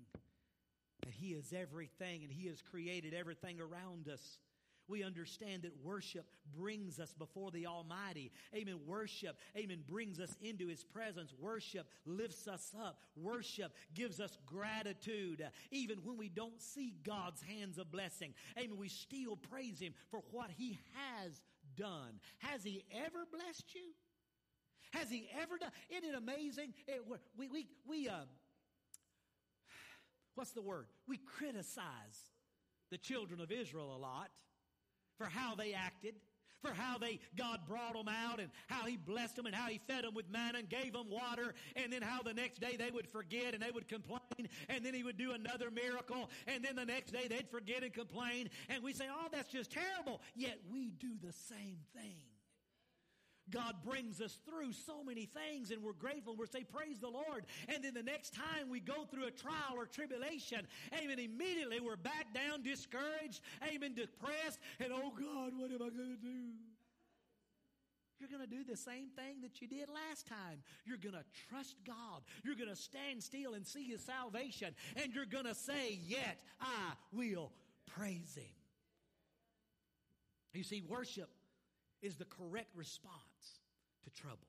that 1.04 1.14
He 1.14 1.34
is 1.34 1.54
everything, 1.54 2.24
and 2.24 2.32
He 2.32 2.48
has 2.48 2.64
created 2.64 3.14
everything 3.14 3.60
around 3.62 4.08
us. 4.12 4.40
We 4.88 5.04
understand 5.04 5.64
that 5.64 5.84
worship 5.84 6.26
brings 6.58 7.00
us 7.00 7.14
before 7.14 7.52
the 7.52 7.66
Almighty. 7.66 8.32
Amen. 8.54 8.80
Worship, 8.86 9.38
amen, 9.58 9.80
brings 9.88 10.20
us 10.20 10.36
into 10.42 10.68
His 10.68 10.84
presence. 10.84 11.34
Worship 11.40 11.88
lifts 12.06 12.48
us 12.48 12.74
up. 12.80 13.00
Worship 13.16 13.74
gives 13.94 14.20
us 14.20 14.38
gratitude. 14.46 15.48
Even 15.72 15.98
when 16.04 16.18
we 16.18 16.30
don't 16.30 16.62
see 16.62 16.94
God's 17.04 17.42
hands 17.42 17.78
of 17.78 17.92
blessing. 17.92 18.34
Amen. 18.58 18.78
We 18.78 18.90
still 18.90 19.36
praise 19.36 19.80
Him 19.80 19.94
for 20.12 20.22
what 20.32 20.52
He 20.56 20.80
has 20.94 21.42
done. 21.76 22.20
Has 22.40 22.64
He 22.64 22.84
ever 22.94 23.26
blessed 23.32 23.74
you? 23.74 23.92
Has 24.92 25.10
He 25.10 25.28
ever 25.42 25.58
done? 25.58 25.72
Isn't 25.90 26.10
it 26.10 26.16
amazing? 26.16 26.74
It, 26.88 27.02
we, 27.38 27.50
we, 27.50 27.68
we, 27.88 28.08
uh, 28.08 28.26
what's 30.36 30.52
the 30.52 30.62
word? 30.62 30.86
We 31.08 31.18
criticize 31.18 32.30
the 32.92 32.98
children 33.00 33.42
of 33.42 33.52
Israel 33.52 33.96
a 33.96 33.98
lot 33.98 34.30
for 35.18 35.26
how 35.26 35.56
they 35.56 35.74
acted, 35.74 36.16
for 36.62 36.74
how 36.74 36.98
they, 36.98 37.20
God 37.38 37.60
brought 37.68 37.94
them 37.94 38.08
out 38.08 38.40
and 38.40 38.50
how 38.68 38.86
He 38.86 38.98
blessed 38.98 39.36
them 39.36 39.46
and 39.46 39.56
how 39.56 39.68
He 39.68 39.80
fed 39.88 40.04
them 40.04 40.14
with 40.14 40.30
manna 40.30 40.60
and 40.60 40.70
gave 40.70 40.94
them 40.94 41.10
water 41.10 41.54
and 41.76 41.92
then 41.94 42.02
how 42.02 42.22
the 42.22 42.34
next 42.34 42.60
day 42.60 42.76
they 42.76 42.92
would 42.92 43.08
forget 43.08 43.54
and 43.54 43.62
they 43.62 43.72
would 43.72 43.88
complain 43.88 44.50
and 44.70 44.86
then 44.86 44.94
He 44.94 45.04
would 45.04 45.18
do 45.18 45.32
another 45.32 45.70
miracle 45.72 46.30
and 46.48 46.64
then 46.64 46.76
the 46.76 46.86
next 46.86 47.12
day 47.12 47.28
they'd 47.30 47.50
forget 47.50 47.84
and 47.84 47.94
complain 47.94 48.50
and 48.70 48.84
we 48.84 48.94
say, 48.94 49.06
oh, 49.10 49.28
that's 49.32 49.52
just 49.52 49.72
terrible. 49.72 50.22
Yet 50.36 50.60
we 50.72 50.92
do 50.92 51.12
the 51.22 51.34
same 51.34 51.78
thing. 51.96 52.18
God 53.52 53.76
brings 53.84 54.22
us 54.22 54.40
through 54.46 54.74
so 54.74 55.04
many 55.04 55.26
things 55.26 55.72
and 55.72 55.84
we're 55.84 55.94
grateful. 55.94 56.34
and 56.34 56.40
We're 56.40 56.48
say, 56.48 56.64
praise 56.64 57.00
the 57.00 57.10
Lord. 57.10 57.46
And 57.68 57.84
then 57.84 57.94
the 57.94 58.04
next 58.04 58.34
time 58.34 58.70
we 58.70 58.80
go 58.80 59.06
through 59.06 59.28
a 59.28 59.32
trial 59.32 59.76
or 59.76 59.86
tribulation, 59.86 60.66
amen, 60.94 61.20
immediately 61.20 61.80
we're 61.80 61.96
back 61.96 62.34
down, 62.34 62.64
discouraged, 62.64 63.42
amen, 63.64 63.94
depressed, 63.94 64.60
and 64.80 64.92
oh 64.92 65.12
God, 65.18 65.54
what 65.56 65.70
am 65.70 65.76
I 65.76 65.90
going 65.90 66.18
to 66.18 66.22
do? 66.22 66.54
You're 68.20 68.30
going 68.30 68.50
to 68.50 68.56
do 68.56 68.64
the 68.64 68.78
same 68.78 69.10
thing 69.10 69.42
that 69.42 69.62
you 69.62 69.68
did 69.68 69.90
last 69.90 70.26
time. 70.26 70.64
You're 70.86 70.98
going 70.98 71.16
to 71.16 71.26
trust 71.50 71.76
God. 71.86 72.22
You're 72.44 72.56
going 72.56 72.70
to 72.70 72.76
stand 72.76 73.22
still 73.22 73.54
and 73.54 73.68
see 73.68 73.84
His 73.84 74.02
salvation. 74.02 74.74
And 74.96 75.14
you're 75.14 75.26
going 75.26 75.46
to 75.46 75.54
say, 75.54 76.00
Yet 76.08 76.40
I 76.62 76.94
will 77.12 77.52
praise 77.86 78.36
Him. 78.36 78.46
You 80.54 80.64
see, 80.64 80.82
worship 80.88 81.30
is 82.02 82.16
the 82.16 82.26
correct 82.26 82.70
response 82.74 83.35
to 84.06 84.10
trouble. 84.12 84.48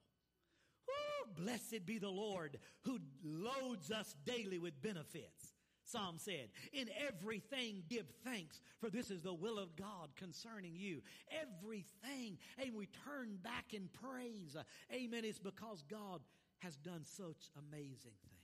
Blessed 1.34 1.84
be 1.84 1.98
the 1.98 2.08
Lord 2.08 2.58
who 2.82 2.98
loads 3.22 3.90
us 3.90 4.14
daily 4.24 4.58
with 4.58 4.80
benefits. 4.80 5.54
Psalm 5.84 6.16
said, 6.18 6.48
In 6.72 6.88
everything 7.06 7.82
give 7.88 8.06
thanks, 8.24 8.60
for 8.80 8.90
this 8.90 9.10
is 9.10 9.22
the 9.22 9.34
will 9.34 9.58
of 9.58 9.76
God 9.76 10.10
concerning 10.16 10.74
you. 10.74 11.02
Everything. 11.30 12.38
And 12.58 12.74
we 12.74 12.88
turn 13.04 13.38
back 13.42 13.72
in 13.72 13.88
praise. 14.02 14.56
Amen. 14.92 15.24
It's 15.24 15.38
because 15.38 15.84
God 15.88 16.20
has 16.58 16.76
done 16.76 17.02
such 17.04 17.50
amazing 17.58 18.14
things. 18.22 18.36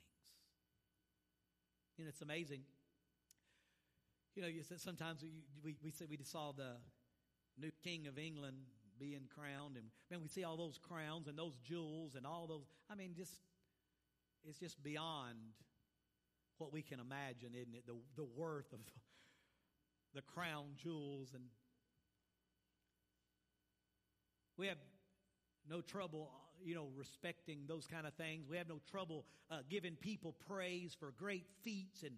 Know, 1.98 2.08
it's 2.08 2.22
amazing. 2.22 2.62
You 4.34 4.42
know, 4.42 4.48
you 4.48 4.62
said 4.62 4.80
sometimes 4.80 5.22
we, 5.22 5.30
we, 5.62 5.76
we, 5.82 5.92
we 6.08 6.24
saw 6.24 6.52
the 6.52 6.76
new 7.58 7.70
king 7.84 8.06
of 8.06 8.18
England 8.18 8.56
being 9.02 9.22
crowned. 9.34 9.76
And 9.76 9.86
man, 10.10 10.20
we 10.22 10.28
see 10.28 10.44
all 10.44 10.56
those 10.56 10.78
crowns 10.78 11.26
and 11.26 11.36
those 11.36 11.56
jewels 11.56 12.14
and 12.14 12.24
all 12.24 12.46
those. 12.46 12.64
I 12.88 12.94
mean, 12.94 13.14
just, 13.16 13.34
it's 14.44 14.58
just 14.58 14.80
beyond 14.82 15.38
what 16.58 16.72
we 16.72 16.82
can 16.82 17.00
imagine, 17.00 17.50
isn't 17.54 17.74
it? 17.74 17.84
The, 17.86 17.94
the 18.16 18.28
worth 18.36 18.72
of 18.72 18.78
the 20.14 20.22
crown 20.22 20.66
jewels. 20.76 21.30
And 21.34 21.42
we 24.56 24.68
have 24.68 24.78
no 25.68 25.80
trouble, 25.80 26.30
you 26.64 26.76
know, 26.76 26.86
respecting 26.96 27.64
those 27.66 27.88
kind 27.88 28.06
of 28.06 28.14
things. 28.14 28.46
We 28.48 28.56
have 28.56 28.68
no 28.68 28.80
trouble 28.88 29.24
uh, 29.50 29.58
giving 29.68 29.96
people 29.96 30.36
praise 30.46 30.96
for 30.98 31.12
great 31.18 31.46
feats 31.62 32.04
and 32.04 32.14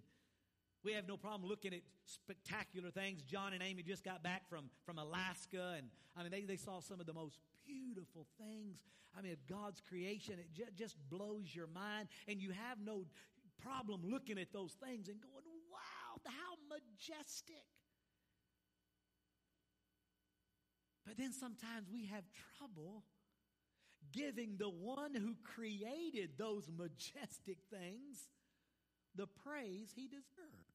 we 0.85 0.93
have 0.93 1.09
no 1.09 1.17
problem 1.17 1.49
looking 1.49 1.73
at 1.73 1.81
spectacular 2.05 2.91
things. 2.91 3.23
John 3.23 3.53
and 3.55 3.63
Amy 3.63 3.83
just 3.83 4.05
got 4.05 4.23
back 4.23 4.49
from, 4.49 4.67
from 4.85 4.99
Alaska, 4.99 5.75
and 5.79 5.89
I 6.17 6.23
mean, 6.23 6.31
they, 6.31 6.43
they 6.43 6.57
saw 6.57 6.81
some 6.81 7.01
of 7.01 7.07
the 7.07 7.15
most 7.15 7.39
beautiful 7.67 8.27
things. 8.39 8.79
I 9.17 9.23
mean, 9.23 9.37
God's 9.49 9.81
creation, 9.89 10.35
it 10.39 10.53
j- 10.53 10.71
just 10.77 10.97
blows 11.09 11.55
your 11.55 11.67
mind, 11.69 12.09
and 12.29 12.41
you 12.41 12.51
have 12.51 12.79
no 12.85 13.07
problem 13.63 14.03
looking 14.05 14.39
at 14.39 14.53
those 14.53 14.73
things 14.73 15.09
and 15.09 15.21
going, 15.21 15.45
wow, 15.73 16.21
how 16.25 16.57
majestic. 16.69 17.65
But 21.07 21.17
then 21.17 21.33
sometimes 21.33 21.89
we 21.93 22.07
have 22.07 22.25
trouble 22.59 23.05
giving 24.13 24.57
the 24.59 24.69
one 24.69 25.15
who 25.15 25.35
created 25.45 26.31
those 26.39 26.71
majestic 26.77 27.59
things 27.71 28.29
the 29.17 29.27
praise 29.27 29.93
he 29.95 30.07
deserves 30.07 30.75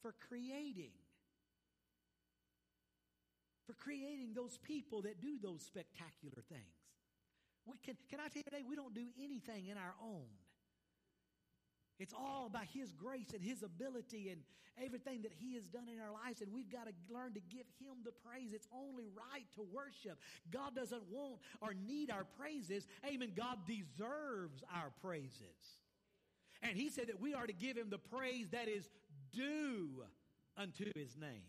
for 0.00 0.14
creating. 0.28 0.92
For 3.66 3.74
creating 3.74 4.34
those 4.34 4.58
people 4.58 5.02
that 5.02 5.20
do 5.20 5.38
those 5.40 5.62
spectacular 5.62 6.42
things. 6.48 6.82
We 7.64 7.78
can, 7.84 7.96
can 8.10 8.18
I 8.18 8.26
tell 8.26 8.42
you 8.44 8.50
today, 8.50 8.64
we 8.68 8.74
don't 8.74 8.94
do 8.94 9.06
anything 9.22 9.66
in 9.66 9.78
our 9.78 9.94
own. 10.02 10.26
It's 12.00 12.12
all 12.12 12.46
about 12.46 12.66
His 12.74 12.92
grace 12.92 13.30
and 13.32 13.40
His 13.40 13.62
ability 13.62 14.30
and 14.30 14.40
everything 14.84 15.22
that 15.22 15.32
He 15.32 15.54
has 15.54 15.68
done 15.68 15.86
in 15.88 16.00
our 16.00 16.10
lives. 16.10 16.40
And 16.40 16.52
we've 16.52 16.70
got 16.70 16.86
to 16.86 16.92
learn 17.08 17.34
to 17.34 17.40
give 17.40 17.66
Him 17.78 18.02
the 18.04 18.10
praise. 18.26 18.52
It's 18.52 18.66
only 18.74 19.06
right 19.06 19.46
to 19.54 19.62
worship. 19.72 20.18
God 20.50 20.74
doesn't 20.74 21.04
want 21.08 21.38
or 21.60 21.74
need 21.74 22.10
our 22.10 22.24
praises. 22.24 22.88
Amen. 23.06 23.30
God 23.36 23.58
deserves 23.66 24.64
our 24.74 24.90
praises. 25.00 25.81
And 26.62 26.76
he 26.76 26.88
said 26.88 27.08
that 27.08 27.20
we 27.20 27.34
are 27.34 27.46
to 27.46 27.52
give 27.52 27.76
him 27.76 27.90
the 27.90 27.98
praise 27.98 28.50
that 28.50 28.68
is 28.68 28.88
due 29.32 30.04
unto 30.56 30.84
his 30.94 31.16
name. 31.16 31.42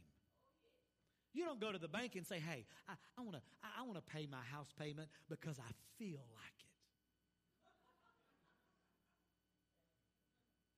You 1.33 1.45
don't 1.45 1.59
go 1.59 1.71
to 1.71 1.79
the 1.79 1.87
bank 1.87 2.15
and 2.15 2.25
say, 2.25 2.39
hey, 2.39 2.65
I, 2.87 2.93
I 3.17 3.21
want 3.21 3.33
to 3.33 3.41
I, 3.63 3.81
I 3.81 3.87
wanna 3.87 4.01
pay 4.01 4.27
my 4.29 4.43
house 4.51 4.69
payment 4.77 5.09
because 5.29 5.59
I 5.59 5.71
feel 5.97 6.21
like 6.33 6.59
it. 6.59 6.73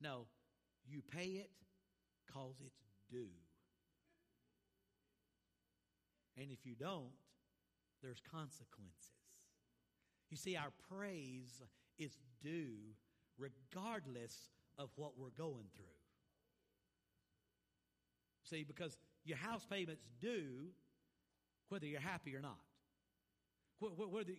No, 0.01 0.27
you 0.87 1.01
pay 1.01 1.25
it 1.25 1.49
because 2.25 2.55
it's 2.65 2.83
due. 3.09 3.31
And 6.37 6.51
if 6.51 6.65
you 6.65 6.75
don't, 6.75 7.11
there's 8.03 8.21
consequences. 8.31 9.13
You 10.29 10.37
see, 10.37 10.57
our 10.57 10.71
praise 10.89 11.61
is 11.97 12.17
due 12.43 12.93
regardless 13.37 14.49
of 14.77 14.89
what 14.95 15.17
we're 15.17 15.29
going 15.29 15.65
through. 15.75 15.85
See, 18.43 18.63
because 18.63 18.97
your 19.23 19.37
house 19.37 19.65
payment's 19.69 20.07
due 20.21 20.69
whether 21.69 21.85
you're 21.85 21.99
happy 21.99 22.35
or 22.35 22.41
not. 22.41 22.59
Whether 23.81 24.31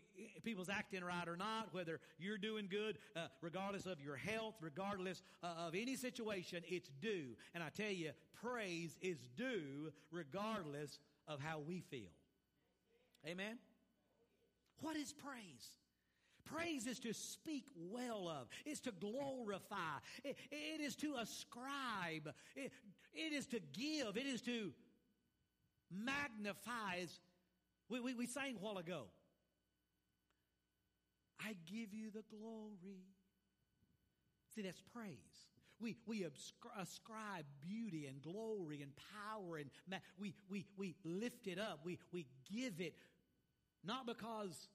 people's 0.45 0.71
acting 0.71 1.05
right 1.05 1.29
or 1.29 1.37
not, 1.37 1.69
whether 1.73 2.01
you're 2.19 2.39
doing 2.39 2.69
good, 2.71 2.99
uh, 3.15 3.27
regardless 3.43 3.85
of 3.85 4.01
your 4.01 4.17
health, 4.17 4.55
regardless 4.63 5.23
uh, 5.43 5.67
of 5.67 5.75
any 5.75 5.95
situation, 5.95 6.63
it's 6.67 6.89
due. 7.03 7.37
And 7.55 7.63
I 7.63 7.69
tell 7.69 7.91
you, 7.91 8.13
praise 8.43 8.97
is 9.03 9.19
due 9.37 9.93
regardless 10.11 10.99
of 11.29 11.41
how 11.41 11.59
we 11.59 11.81
feel. 11.81 12.13
Amen? 13.27 13.59
What 14.81 14.97
is 14.97 15.13
praise? 15.13 15.69
Praise 16.53 16.87
is 16.87 16.99
to 17.01 17.13
speak 17.13 17.65
well 17.77 18.29
of. 18.29 18.49
It's 18.65 18.81
to 18.81 18.93
glorify. 18.93 19.99
it, 20.25 20.37
it 20.51 20.81
is 20.81 20.97
to 20.97 21.15
ascribe. 21.17 22.33
It, 22.55 22.73
it 23.13 23.33
is 23.33 23.47
to 23.49 23.61
give. 23.73 24.17
It 24.17 24.27
is 24.27 24.43
to 24.43 24.73
magnify. 25.91 27.07
We, 27.89 28.01
we, 28.01 28.15
we 28.15 28.27
sang 28.27 28.57
a 28.57 28.65
while 28.65 28.79
ago. 28.79 29.05
I 31.41 31.57
give 31.67 31.93
you 31.93 32.11
the 32.11 32.25
glory. 32.31 33.05
See, 34.55 34.63
that's 34.63 34.83
praise. 34.95 35.51
We, 35.79 35.97
we 36.07 36.27
ascribe 36.81 37.45
beauty 37.61 38.07
and 38.07 38.23
glory 38.23 38.81
and 38.81 38.93
power 39.13 39.59
and 39.59 39.71
ma- 39.91 39.99
we, 40.19 40.35
we, 40.49 40.65
we 40.79 40.95
lift 41.05 41.47
it 41.47 41.59
up. 41.59 41.81
We, 41.85 41.99
we 42.13 42.27
give 42.51 42.81
it 42.81 42.95
not 43.85 44.07
because 44.07 44.69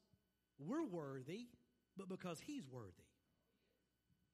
we're 0.60 0.86
worthy, 0.86 1.48
but 1.98 2.10
because 2.10 2.40
he's 2.40 2.68
worthy. 2.68 2.92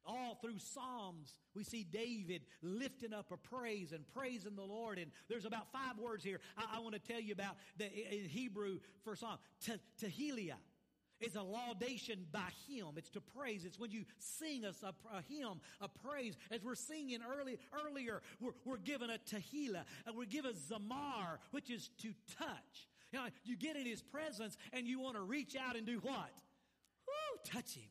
All 0.06 0.38
through 0.42 0.60
Psalms, 0.60 1.36
we 1.54 1.66
see 1.66 1.84
David 1.84 2.44
lifting 2.62 3.14
up 3.14 3.32
a 3.32 3.38
praise 3.38 3.92
and 3.92 4.08
praising 4.14 4.56
the 4.56 4.64
Lord. 4.64 5.00
And 5.00 5.12
there's 5.28 5.44
about 5.44 5.70
five 5.74 6.00
words 6.00 6.24
here 6.24 6.40
I, 6.58 6.78
I 6.78 6.80
want 6.80 6.96
to 6.96 7.02
tell 7.02 7.20
you 7.20 7.34
about 7.34 7.58
that 7.78 7.92
in 7.94 8.30
Hebrew 8.30 8.80
for 9.04 9.18
Psalm. 9.18 9.38
Tehillah 10.02 10.56
is 11.20 11.36
a 11.36 11.42
laudation 11.42 12.26
by 12.32 12.48
him. 12.68 12.88
It's 12.96 13.10
to 13.12 13.22
praise. 13.22 13.66
It's 13.66 13.80
when 13.80 13.92
you 13.92 14.06
sing 14.20 14.66
us 14.66 14.84
a, 14.84 14.94
a 15.14 15.22
hymn, 15.28 15.60
a 15.82 15.88
praise. 15.88 16.38
As 16.52 16.64
we're 16.64 16.76
singing 16.76 17.20
early, 17.40 17.58
earlier, 17.86 18.22
we're, 18.40 18.52
we're 18.66 18.78
given 18.78 19.10
a 19.10 19.18
tehillah, 19.18 19.84
and 20.06 20.16
we're 20.16 20.26
given 20.26 20.54
zamar, 20.54 21.40
which 21.52 21.70
is 21.70 21.90
to 22.02 22.14
touch. 22.38 22.88
You, 23.12 23.20
know, 23.20 23.26
you 23.44 23.56
get 23.56 23.78
in 23.78 23.86
his 23.86 24.02
presence 24.02 24.58
and 24.74 24.86
you 24.86 25.00
want 25.00 25.16
to 25.16 25.22
reach 25.22 25.56
out 25.56 25.76
and 25.76 25.86
do 25.86 26.00
what? 26.00 26.32
Touch 27.52 27.76
him. 27.76 27.90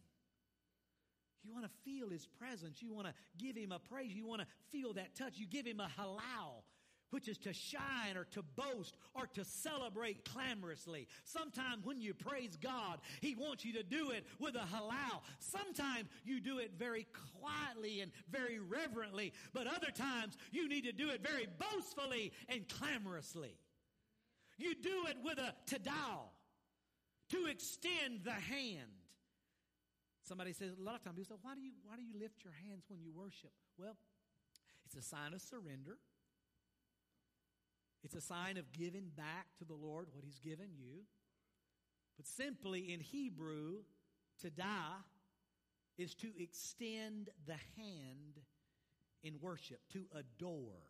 You 1.47 1.53
want 1.53 1.65
to 1.65 1.71
feel 1.85 2.09
his 2.09 2.27
presence. 2.27 2.83
You 2.83 2.93
want 2.93 3.07
to 3.07 3.15
give 3.39 3.57
him 3.57 3.73
a 3.73 3.79
praise. 3.79 4.13
You 4.13 4.27
want 4.27 4.43
to 4.43 4.47
feel 4.71 4.93
that 4.95 5.15
touch. 5.15 5.35
You 5.37 5.47
give 5.47 5.65
him 5.65 5.79
a 5.79 5.89
halal, 5.99 6.65
which 7.11 7.29
is 7.29 7.39
to 7.39 7.53
shine 7.53 8.17
or 8.17 8.25
to 8.33 8.43
boast 8.43 8.97
or 9.15 9.27
to 9.35 9.45
celebrate 9.45 10.25
clamorously. 10.25 11.07
Sometimes 11.25 11.85
when 11.85 12.01
you 12.01 12.15
praise 12.15 12.57
God, 12.57 12.99
he 13.21 13.37
wants 13.37 13.65
you 13.65 13.73
to 13.75 13.85
do 13.85 14.11
it 14.11 14.27
with 14.41 14.57
a 14.57 14.67
halal. 14.75 15.21
Sometimes 15.39 16.09
you 16.25 16.41
do 16.41 16.59
it 16.59 16.73
very 16.77 17.07
quietly 17.41 18.01
and 18.01 18.11
very 18.29 18.59
reverently, 18.59 19.33
but 19.55 19.69
other 19.69 19.93
times 19.95 20.37
you 20.51 20.69
need 20.69 20.85
to 20.85 20.93
do 20.93 21.11
it 21.11 21.23
very 21.23 21.47
boastfully 21.59 22.33
and 22.49 22.69
clamorously. 22.69 23.57
You 24.59 24.75
do 24.75 25.07
it 25.09 25.17
with 25.23 25.39
a 25.39 25.55
tadal 25.67 26.31
to 27.31 27.47
extend 27.47 28.25
the 28.25 28.33
hand. 28.33 28.96
Somebody 30.27 30.53
says, 30.53 30.73
a 30.77 30.83
lot 30.83 30.97
of 30.97 31.05
times 31.05 31.17
people 31.17 31.37
say, 31.37 31.41
why 31.43 31.55
do 31.55 31.61
you, 31.61 31.71
why 31.85 31.95
do 31.95 32.03
you 32.03 32.19
lift 32.19 32.43
your 32.43 32.55
hands 32.69 32.85
when 32.89 33.01
you 33.01 33.13
worship? 33.15 33.53
Well, 33.79 33.97
it's 34.85 34.97
a 34.97 35.03
sign 35.03 35.33
of 35.35 35.41
surrender. 35.41 35.99
It's 38.03 38.17
a 38.17 38.21
sign 38.21 38.57
of 38.57 38.73
giving 38.73 39.11
back 39.17 39.47
to 39.59 39.65
the 39.65 39.75
Lord 39.75 40.09
what 40.13 40.25
He's 40.25 40.41
given 40.41 40.71
you. 40.77 41.05
But 42.17 42.27
simply 42.27 42.93
in 42.93 42.99
Hebrew, 42.99 43.83
to 44.43 44.51
die 44.51 44.99
is 45.97 46.15
to 46.17 46.29
extend 46.41 47.31
the 47.47 47.57
hand 47.77 48.41
in 49.23 49.35
worship, 49.41 49.79
to 49.93 50.07
adore. 50.13 50.83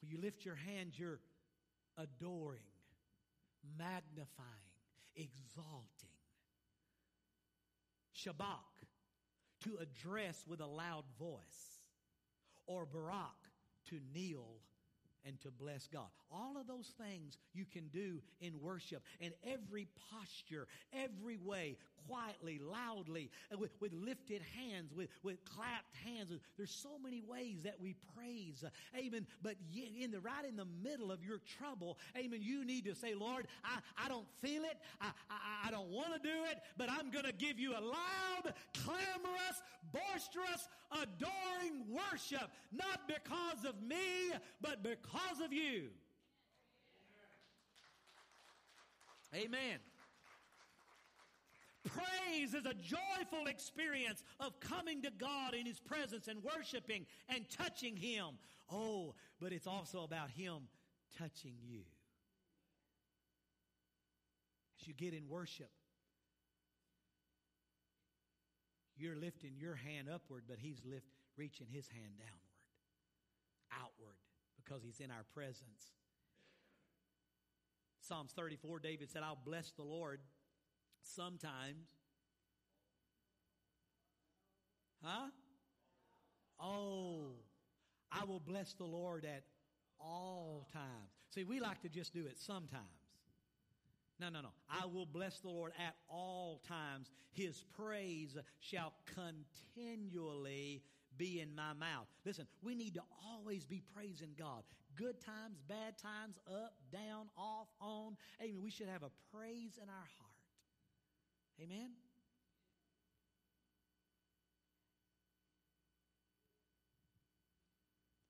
When 0.00 0.10
you 0.10 0.18
lift 0.20 0.44
your 0.44 0.54
hand, 0.54 0.92
you're 0.94 1.20
adoring, 1.98 2.60
magnifying, 3.76 4.48
exalting. 5.16 6.21
Shabach, 8.16 8.86
to 9.64 9.78
address 9.80 10.44
with 10.46 10.60
a 10.60 10.66
loud 10.66 11.04
voice, 11.18 11.80
or 12.66 12.86
Barak, 12.86 13.36
to 13.90 13.98
kneel 14.14 14.60
and 15.24 15.40
to 15.40 15.50
bless 15.50 15.86
God. 15.86 16.08
All 16.30 16.56
of 16.58 16.66
those 16.66 16.92
things 16.98 17.38
you 17.52 17.64
can 17.64 17.88
do 17.88 18.20
in 18.40 18.60
worship 18.60 19.02
and 19.20 19.32
every 19.46 19.86
posture, 20.10 20.66
every 20.92 21.36
way, 21.36 21.76
quietly, 22.08 22.60
loudly, 22.60 23.30
uh, 23.52 23.58
with, 23.58 23.70
with 23.80 23.92
lifted 23.92 24.42
hands, 24.56 24.92
with, 24.94 25.08
with 25.22 25.44
clapped 25.44 25.94
hands. 26.04 26.32
There's 26.56 26.70
so 26.70 26.98
many 27.02 27.22
ways 27.26 27.62
that 27.64 27.80
we 27.80 27.94
praise. 28.16 28.64
Amen. 28.96 29.26
But 29.42 29.56
in 29.74 30.10
the 30.10 30.20
right 30.20 30.44
in 30.46 30.56
the 30.56 30.66
middle 30.82 31.10
of 31.10 31.24
your 31.24 31.40
trouble, 31.58 31.98
amen, 32.16 32.40
you 32.42 32.64
need 32.64 32.84
to 32.84 32.94
say, 32.94 33.14
Lord, 33.14 33.46
I, 33.64 33.78
I 34.04 34.08
don't 34.08 34.28
feel 34.40 34.62
it. 34.64 34.78
I, 35.00 35.08
I, 35.30 35.68
I 35.68 35.70
don't 35.70 35.88
want 35.88 36.14
to 36.14 36.20
do 36.20 36.44
it, 36.50 36.58
but 36.76 36.90
I'm 36.90 37.10
going 37.10 37.24
to 37.24 37.32
give 37.32 37.58
you 37.58 37.72
a 37.72 37.80
loud, 37.80 38.54
clamorous, 38.84 39.62
boisterous, 39.92 40.68
adoring 40.90 41.84
worship, 41.88 42.50
not 42.72 43.08
because 43.08 43.64
of 43.66 43.80
me, 43.82 44.32
but 44.60 44.82
because 44.82 45.40
of 45.44 45.52
you. 45.52 45.88
Amen. 49.34 49.78
Praise 51.84 52.54
is 52.54 52.64
a 52.64 52.74
joyful 52.74 53.46
experience 53.46 54.22
of 54.38 54.58
coming 54.60 55.02
to 55.02 55.10
God 55.10 55.54
in 55.54 55.66
His 55.66 55.80
presence 55.80 56.28
and 56.28 56.42
worshiping 56.42 57.06
and 57.28 57.44
touching 57.50 57.96
Him. 57.96 58.38
Oh, 58.70 59.14
but 59.40 59.52
it's 59.52 59.66
also 59.66 60.04
about 60.04 60.30
Him 60.30 60.68
touching 61.18 61.54
you. 61.60 61.82
As 64.80 64.86
you 64.86 64.94
get 64.94 65.12
in 65.12 65.28
worship, 65.28 65.70
you're 68.96 69.16
lifting 69.16 69.52
your 69.58 69.74
hand 69.74 70.08
upward, 70.12 70.44
but 70.48 70.58
He's 70.58 70.80
lift, 70.84 71.06
reaching 71.36 71.66
His 71.68 71.88
hand 71.88 72.12
downward, 72.18 73.82
outward, 73.82 74.16
because 74.56 74.82
He's 74.84 75.00
in 75.00 75.10
our 75.10 75.24
presence. 75.34 75.90
Psalms 78.00 78.32
34, 78.36 78.80
David 78.80 79.10
said, 79.10 79.22
I'll 79.24 79.38
bless 79.44 79.72
the 79.72 79.82
Lord 79.82 80.20
sometimes. 81.02 81.88
Huh? 85.02 85.28
Oh, 86.60 87.32
I 88.10 88.24
will 88.24 88.40
bless 88.40 88.74
the 88.74 88.84
Lord 88.84 89.24
at 89.24 89.42
all 89.98 90.68
times. 90.72 91.10
See, 91.34 91.44
we 91.44 91.60
like 91.60 91.80
to 91.82 91.88
just 91.88 92.14
do 92.14 92.26
it 92.26 92.38
sometimes. 92.38 92.84
No, 94.20 94.28
no, 94.28 94.40
no. 94.40 94.50
I 94.70 94.86
will 94.86 95.06
bless 95.06 95.40
the 95.40 95.48
Lord 95.48 95.72
at 95.84 95.96
all 96.08 96.62
times. 96.68 97.10
His 97.32 97.64
praise 97.76 98.36
shall 98.60 98.92
continually 99.16 100.82
be 101.16 101.40
in 101.40 101.54
my 101.54 101.72
mouth. 101.72 102.06
Listen, 102.24 102.46
we 102.62 102.74
need 102.74 102.94
to 102.94 103.02
always 103.26 103.64
be 103.64 103.82
praising 103.94 104.30
God. 104.38 104.62
Good 104.94 105.20
times, 105.20 105.62
bad 105.68 105.98
times, 105.98 106.38
up, 106.46 106.74
down, 106.92 107.26
off, 107.36 107.68
on. 107.80 108.16
Amen. 108.40 108.62
We 108.62 108.70
should 108.70 108.88
have 108.88 109.02
a 109.02 109.10
praise 109.34 109.78
in 109.82 109.88
our 109.88 110.08
heart. 110.18 110.31
Amen? 111.60 111.90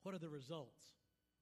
What 0.03 0.15
are 0.15 0.19
the 0.19 0.29
results 0.29 0.83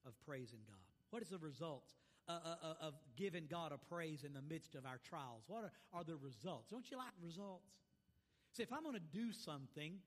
of 0.06 0.12
praising 0.26 0.60
God? 0.68 0.76
What 1.10 1.22
is 1.22 1.28
the 1.28 1.38
results 1.38 1.94
uh, 2.28 2.32
uh, 2.32 2.54
uh, 2.62 2.86
of 2.86 2.94
giving 3.16 3.46
God 3.50 3.72
a 3.72 3.78
praise 3.78 4.24
in 4.24 4.32
the 4.32 4.42
midst 4.42 4.74
of 4.74 4.84
our 4.84 4.98
trials? 5.08 5.44
What 5.46 5.64
are, 5.64 5.72
are 5.92 6.04
the 6.04 6.16
results? 6.16 6.68
Don't 6.70 6.90
you 6.90 6.96
like 6.96 7.12
results? 7.22 7.72
See, 8.52 8.62
if 8.62 8.72
I'm 8.72 8.82
going 8.82 8.94
to 8.94 9.00
do 9.00 9.32
something, 9.32 9.98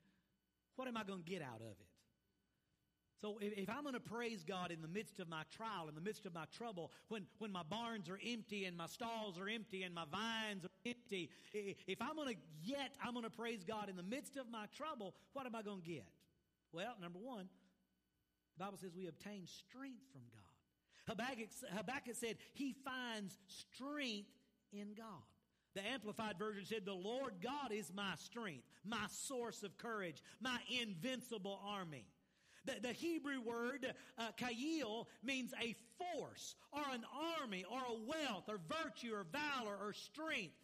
what 0.76 0.88
am 0.88 0.96
I 0.96 1.04
going 1.04 1.22
to 1.22 1.30
get 1.30 1.42
out 1.42 1.60
of 1.60 1.76
it? 1.80 1.93
So 3.20 3.38
if, 3.40 3.52
if 3.56 3.70
I'm 3.70 3.82
going 3.82 3.94
to 3.94 4.00
praise 4.00 4.44
God 4.44 4.70
in 4.70 4.82
the 4.82 4.88
midst 4.88 5.20
of 5.20 5.28
my 5.28 5.42
trial, 5.56 5.88
in 5.88 5.94
the 5.94 6.00
midst 6.00 6.26
of 6.26 6.34
my 6.34 6.44
trouble, 6.56 6.90
when, 7.08 7.26
when 7.38 7.52
my 7.52 7.62
barns 7.62 8.08
are 8.08 8.18
empty 8.26 8.64
and 8.64 8.76
my 8.76 8.86
stalls 8.86 9.38
are 9.38 9.48
empty 9.48 9.84
and 9.84 9.94
my 9.94 10.04
vines 10.10 10.64
are 10.64 10.70
empty, 10.84 11.30
if 11.52 12.02
I'm 12.02 12.16
going 12.16 12.34
to 12.34 12.40
yet, 12.62 12.92
I'm 13.04 13.12
going 13.12 13.24
to 13.24 13.30
praise 13.30 13.64
God 13.64 13.88
in 13.88 13.96
the 13.96 14.02
midst 14.02 14.36
of 14.36 14.50
my 14.50 14.66
trouble, 14.76 15.14
what 15.32 15.46
am 15.46 15.54
I 15.54 15.62
going 15.62 15.80
to 15.80 15.88
get? 15.88 16.06
Well, 16.72 16.94
number 17.00 17.20
one, 17.20 17.48
the 18.56 18.64
Bible 18.64 18.78
says 18.78 18.90
we 18.96 19.06
obtain 19.06 19.46
strength 19.46 20.02
from 20.12 20.22
God. 20.32 20.40
Habakkuk, 21.06 21.48
Habakkuk 21.76 22.14
said 22.14 22.36
he 22.54 22.74
finds 22.84 23.38
strength 23.46 24.28
in 24.72 24.94
God. 24.96 25.22
The 25.74 25.86
Amplified 25.86 26.38
Version 26.38 26.64
said, 26.64 26.84
The 26.84 26.92
Lord 26.92 27.34
God 27.42 27.72
is 27.72 27.92
my 27.94 28.14
strength, 28.16 28.64
my 28.84 29.06
source 29.08 29.62
of 29.62 29.76
courage, 29.76 30.22
my 30.40 30.58
invincible 30.80 31.60
army. 31.66 32.06
The, 32.64 32.80
the 32.80 32.92
Hebrew 32.92 33.40
word 33.40 33.92
uh, 34.18 34.28
kayil 34.38 35.06
means 35.22 35.52
a 35.60 35.74
force 35.98 36.54
or 36.72 36.82
an 36.92 37.04
army 37.40 37.64
or 37.70 37.78
a 37.78 37.94
wealth 38.06 38.48
or 38.48 38.58
virtue 38.82 39.14
or 39.14 39.24
valor 39.30 39.76
or 39.80 39.92
strength. 39.92 40.54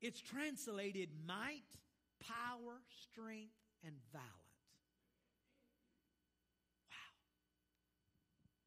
It's 0.00 0.20
translated 0.20 1.10
might, 1.26 1.62
power, 2.20 2.80
strength, 3.02 3.54
and. 3.84 3.94
Wow. 4.12 4.20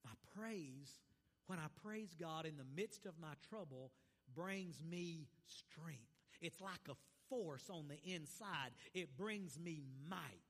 My 0.06 0.12
praise, 0.42 0.92
when 1.48 1.60
I 1.60 1.68
praise 1.84 2.16
God 2.20 2.46
in 2.46 2.58
the 2.58 2.66
midst 2.76 3.06
of 3.06 3.14
my 3.20 3.34
trouble, 3.50 3.92
brings 4.36 4.82
me 4.82 5.28
strength. 5.46 6.02
It's 6.42 6.62
like 6.62 6.88
a 6.90 6.96
force 7.30 7.70
on 7.70 7.88
the 7.88 8.14
inside. 8.14 8.72
It 8.94 9.18
brings 9.18 9.60
me 9.60 9.84
might. 10.10 10.47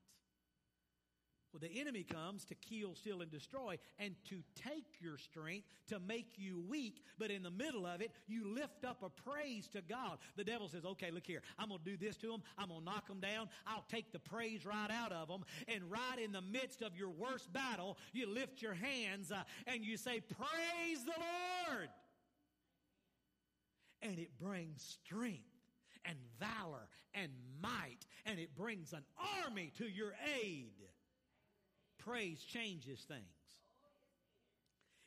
Well, 1.53 1.61
the 1.61 1.79
enemy 1.79 2.03
comes 2.03 2.43
to 2.45 2.55
kill, 2.55 2.93
steal, 2.95 3.21
and 3.21 3.31
destroy 3.31 3.77
and 3.99 4.15
to 4.25 4.43
take 4.55 4.99
your 4.99 5.17
strength, 5.17 5.67
to 5.87 5.99
make 5.99 6.33
you 6.35 6.61
weak. 6.67 7.01
But 7.17 7.31
in 7.31 7.41
the 7.41 7.49
middle 7.49 7.85
of 7.85 8.01
it, 8.01 8.11
you 8.27 8.53
lift 8.53 8.83
up 8.83 9.01
a 9.01 9.09
praise 9.09 9.67
to 9.69 9.81
God. 9.81 10.17
The 10.35 10.43
devil 10.43 10.67
says, 10.67 10.83
okay, 10.85 11.09
look 11.09 11.25
here. 11.25 11.41
I'm 11.57 11.69
going 11.69 11.79
to 11.83 11.89
do 11.89 11.97
this 11.97 12.17
to 12.17 12.27
them. 12.27 12.43
I'm 12.57 12.67
going 12.67 12.81
to 12.81 12.85
knock 12.85 13.07
them 13.07 13.21
down. 13.21 13.47
I'll 13.65 13.85
take 13.89 14.11
the 14.11 14.19
praise 14.19 14.65
right 14.65 14.91
out 14.91 15.13
of 15.13 15.29
them. 15.29 15.45
And 15.67 15.89
right 15.89 16.19
in 16.21 16.33
the 16.33 16.41
midst 16.41 16.81
of 16.81 16.95
your 16.97 17.09
worst 17.09 17.51
battle, 17.53 17.97
you 18.11 18.27
lift 18.27 18.61
your 18.61 18.73
hands 18.73 19.31
uh, 19.31 19.43
and 19.67 19.85
you 19.85 19.95
say, 19.95 20.19
praise 20.19 21.05
the 21.05 21.13
Lord. 21.69 21.89
And 24.01 24.19
it 24.19 24.37
brings 24.37 24.99
strength 25.03 25.41
and 26.03 26.17
valor 26.39 26.87
and 27.13 27.31
might, 27.61 28.05
and 28.25 28.37
it 28.39 28.55
brings 28.55 28.93
an 28.93 29.03
army 29.43 29.71
to 29.77 29.85
your 29.85 30.13
aid 30.41 30.71
praise 32.07 32.41
changes 32.43 32.99
things. 33.01 33.21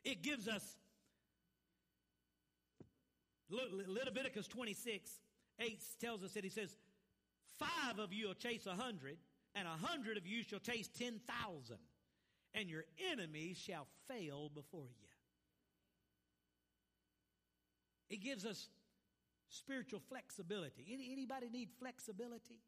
It 0.05 0.23
gives 0.23 0.49
us 0.49 0.77
Leviticus 3.51 4.47
26, 4.47 5.11
8 5.59 5.83
tells 6.01 6.23
us 6.23 6.33
that 6.33 6.45
he 6.45 6.51
says, 6.51 6.77
Five 7.59 7.99
of 7.99 8.13
you 8.13 8.29
will 8.29 8.35
chase 8.35 8.67
a 8.67 8.75
hundred, 8.75 9.19
and 9.55 9.67
a 9.67 9.87
hundred 9.87 10.17
of 10.17 10.27
you 10.27 10.43
shall 10.43 10.61
chase 10.61 10.89
ten 10.89 11.21
thousand, 11.29 11.79
and 12.55 12.71
your 12.71 12.85
enemies 13.13 13.59
shall 13.59 13.87
fail 14.09 14.51
before 14.55 14.89
you. 14.99 15.09
It 18.09 18.23
gives 18.23 18.47
us 18.47 18.69
spiritual 19.51 20.01
flexibility. 20.09 20.87
Anybody 21.13 21.51
need 21.51 21.69
flexibility? 21.79 22.61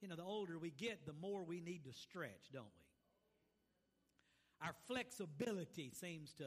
You 0.00 0.08
know, 0.08 0.16
the 0.16 0.22
older 0.22 0.58
we 0.58 0.70
get, 0.70 1.06
the 1.06 1.12
more 1.12 1.44
we 1.44 1.60
need 1.60 1.84
to 1.84 1.92
stretch, 1.92 2.50
don't 2.52 2.64
we? 2.64 4.66
Our 4.66 4.74
flexibility 4.86 5.90
seems 5.94 6.32
to 6.34 6.46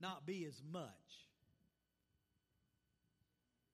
not 0.00 0.26
be 0.26 0.46
as 0.46 0.62
much. 0.70 0.84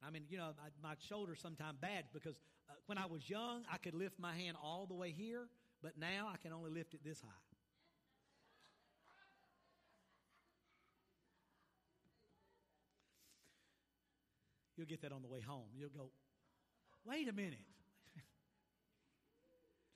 I 0.06 0.10
mean, 0.10 0.24
you 0.28 0.38
know, 0.38 0.50
my 0.82 0.94
shoulder's 1.08 1.40
sometimes 1.40 1.78
bad 1.80 2.04
because 2.12 2.36
uh, 2.68 2.74
when 2.86 2.98
I 2.98 3.06
was 3.06 3.28
young, 3.28 3.64
I 3.72 3.78
could 3.78 3.94
lift 3.94 4.18
my 4.18 4.34
hand 4.34 4.56
all 4.62 4.86
the 4.86 4.94
way 4.94 5.12
here, 5.12 5.46
but 5.82 5.98
now 5.98 6.30
I 6.32 6.36
can 6.36 6.52
only 6.52 6.70
lift 6.70 6.94
it 6.94 7.00
this 7.04 7.20
high. 7.20 7.28
You'll 14.76 14.86
get 14.86 15.02
that 15.02 15.12
on 15.12 15.22
the 15.22 15.28
way 15.28 15.40
home. 15.40 15.68
You'll 15.78 15.90
go, 15.90 16.10
wait 17.04 17.28
a 17.28 17.32
minute. 17.32 17.73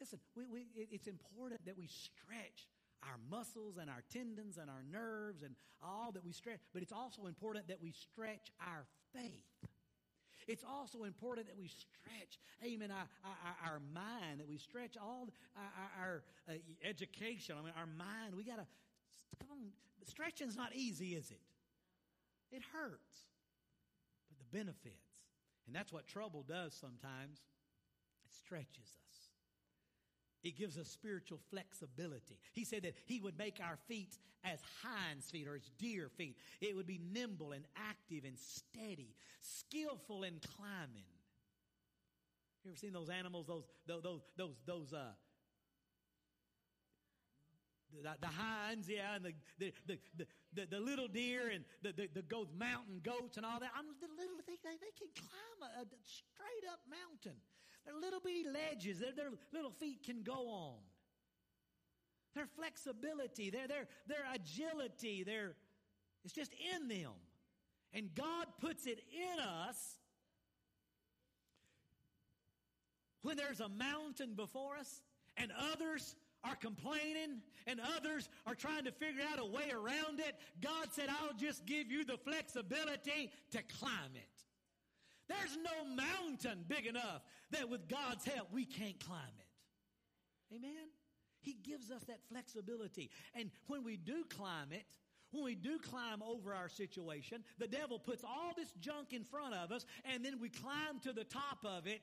Listen, 0.01 0.19
we, 0.37 0.45
we, 0.53 0.67
it's 0.91 1.07
important 1.07 1.65
that 1.67 1.77
we 1.77 1.87
stretch 1.87 2.69
our 3.03 3.19
muscles 3.31 3.77
and 3.77 3.89
our 3.89 4.03
tendons 4.13 4.59
and 4.59 4.69
our 4.71 4.83
nerves 4.91 5.43
and 5.43 5.55
all 5.83 6.11
that 6.13 6.25
we 6.25 6.33
stretch, 6.33 6.61
but 6.73 6.83
it's 6.83 6.93
also 6.93 7.27
important 7.27 7.69
that 7.69 7.81
we 7.81 7.93
stretch 7.93 8.51
our 8.61 8.87
faith. 9.15 9.45
It's 10.47 10.65
also 10.65 11.05
important 11.05 11.47
that 11.49 11.59
we 11.59 11.69
stretch, 11.69 12.39
amen, 12.65 12.91
our, 12.91 13.07
our, 13.25 13.73
our 13.73 13.81
mind, 13.93 14.41
that 14.41 14.49
we 14.49 14.57
stretch 14.57 14.97
all 14.97 15.29
our, 15.57 15.91
our 16.01 16.23
uh, 16.49 16.53
education, 16.83 17.55
I 17.59 17.63
mean, 17.63 17.75
our 17.79 17.87
mind. 17.87 18.35
We 18.35 18.45
got 18.45 18.57
to, 18.57 18.67
come 19.41 19.51
on, 19.53 19.59
stretching's 20.07 20.57
not 20.57 20.75
easy, 20.75 21.15
is 21.15 21.31
it? 21.31 21.43
It 22.51 22.63
hurts. 22.73 23.29
But 24.31 24.39
the 24.39 24.57
benefits, 24.57 25.21
and 25.67 25.77
that's 25.77 25.93
what 25.93 26.07
trouble 26.07 26.45
does 26.49 26.73
sometimes, 26.73 27.41
it 28.25 28.33
stretches 28.33 28.97
us. 29.05 29.08
It 30.49 30.57
gives 30.57 30.79
us 30.79 30.89
spiritual 30.89 31.39
flexibility. 31.51 32.39
He 32.55 32.65
said 32.65 32.83
that 32.85 32.95
he 33.05 33.21
would 33.21 33.37
make 33.37 33.61
our 33.63 33.77
feet 33.87 34.17
as 34.43 34.59
hinds 34.83 35.31
feet 35.31 35.47
or 35.47 35.55
as 35.55 35.71
deer 35.79 36.09
feet. 36.17 36.39
It 36.63 36.75
would 36.75 36.87
be 36.87 36.99
nimble 37.13 37.53
and 37.53 37.67
active 37.77 38.25
and 38.25 38.39
steady, 38.39 39.15
skillful 39.43 40.23
in 40.23 40.41
climbing. 40.57 41.05
You 42.65 42.71
ever 42.71 42.77
seen 42.79 42.95
those 42.95 43.11
animals, 43.11 43.47
those, 43.47 43.65
those, 43.87 44.23
those, 44.39 44.57
those, 44.65 44.93
uh, 44.95 45.13
the, 47.93 48.17
the 48.19 48.27
hinds, 48.27 48.89
yeah, 48.89 49.17
and 49.17 49.25
the, 49.27 49.35
the, 49.59 49.73
the, 49.87 50.27
the, 50.55 50.67
the 50.67 50.81
little 50.81 51.09
deer 51.09 51.51
and 51.53 51.65
the, 51.83 51.93
the, 51.93 52.09
the 52.15 52.25
mountain 52.59 53.03
goats 53.05 53.37
and 53.37 53.45
all 53.45 53.61
that. 53.61 53.71
I'm 53.77 53.85
little, 54.01 54.17
little, 54.17 54.37
they, 54.47 54.57
they 54.65 54.95
can 54.97 55.09
climb 55.13 55.71
a, 55.77 55.83
a 55.83 56.01
straight 56.05 56.73
up 56.73 56.81
mountain. 56.89 57.37
They're 57.85 57.99
little 57.99 58.21
bitty 58.21 58.45
ledges 58.45 59.01
that 59.01 59.17
their 59.17 59.31
little 59.53 59.71
feet 59.71 60.05
can 60.05 60.23
go 60.23 60.49
on. 60.49 60.79
Their 62.35 62.47
flexibility, 62.47 63.51
their, 63.51 63.67
their, 63.67 63.89
their 64.07 64.25
agility, 64.35 65.25
their, 65.25 65.55
it's 66.25 66.35
just 66.35 66.53
in 66.75 66.89
them. 66.89 67.13
And 67.93 68.15
God 68.15 68.47
puts 68.61 68.87
it 68.87 69.01
in 69.13 69.41
us 69.41 69.99
when 73.23 73.37
there's 73.37 73.61
a 73.61 73.69
mountain 73.69 74.35
before 74.35 74.77
us 74.77 75.03
and 75.37 75.51
others 75.73 76.15
are 76.45 76.57
complaining 76.57 77.41
and 77.67 77.81
others 77.97 78.29
are 78.47 78.55
trying 78.55 78.85
to 78.85 78.93
figure 78.93 79.23
out 79.33 79.39
a 79.39 79.45
way 79.45 79.71
around 79.73 80.21
it. 80.21 80.37
God 80.63 80.89
said, 80.93 81.09
I'll 81.09 81.37
just 81.37 81.67
give 81.67 81.91
you 81.91 82.05
the 82.05 82.19
flexibility 82.19 83.31
to 83.51 83.63
climb 83.79 84.15
it. 84.15 84.38
There's 85.29 85.57
no 85.57 85.95
mountain 85.95 86.65
big 86.67 86.87
enough 86.87 87.23
that 87.51 87.69
with 87.69 87.89
God's 87.89 88.25
help 88.25 88.49
we 88.53 88.65
can't 88.65 88.99
climb 89.05 89.21
it. 89.39 90.57
Amen? 90.57 90.89
He 91.41 91.53
gives 91.53 91.91
us 91.91 92.03
that 92.05 92.21
flexibility. 92.31 93.11
And 93.35 93.51
when 93.67 93.85
we 93.85 93.97
do 93.97 94.25
climb 94.29 94.73
it, 94.73 94.85
when 95.31 95.45
we 95.45 95.55
do 95.55 95.79
climb 95.79 96.23
over 96.23 96.55
our 96.55 96.69
situation, 96.69 97.45
the 97.59 97.67
devil 97.67 97.99
puts 97.99 98.25
all 98.25 98.53
this 98.57 98.73
junk 98.81 99.13
in 99.13 99.25
front 99.25 99.55
of 99.55 99.71
us 99.71 99.85
and 100.05 100.25
then 100.25 100.41
we 100.41 100.49
climb 100.49 101.01
to 101.03 101.13
the 101.13 101.25
top 101.25 101.59
of 101.65 101.87
it. 101.87 102.03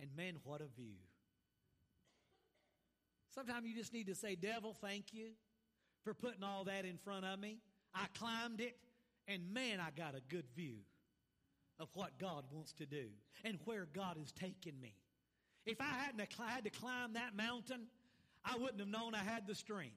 And 0.00 0.08
man, 0.16 0.34
what 0.44 0.60
a 0.60 0.66
view. 0.76 0.94
Sometimes 3.34 3.66
you 3.66 3.74
just 3.74 3.92
need 3.92 4.06
to 4.06 4.14
say, 4.14 4.36
Devil, 4.36 4.74
thank 4.80 5.12
you 5.12 5.30
for 6.04 6.14
putting 6.14 6.44
all 6.44 6.64
that 6.64 6.84
in 6.84 6.96
front 6.98 7.24
of 7.24 7.38
me. 7.40 7.58
I 7.94 8.06
climbed 8.16 8.60
it 8.60 8.76
and 9.26 9.52
man, 9.52 9.80
I 9.80 9.90
got 9.90 10.14
a 10.14 10.20
good 10.28 10.46
view 10.54 10.76
of 11.78 11.88
what 11.94 12.18
God 12.18 12.44
wants 12.50 12.72
to 12.74 12.86
do 12.86 13.06
and 13.44 13.58
where 13.64 13.86
God 13.92 14.16
has 14.18 14.32
taken 14.32 14.80
me. 14.80 14.94
If 15.64 15.80
I 15.80 15.84
hadn't 15.84 16.20
had 16.20 16.64
to 16.64 16.70
climb 16.70 17.14
that 17.14 17.36
mountain, 17.36 17.86
I 18.44 18.56
wouldn't 18.56 18.78
have 18.78 18.88
known 18.88 19.14
I 19.14 19.22
had 19.22 19.46
the 19.46 19.54
strength. 19.54 19.96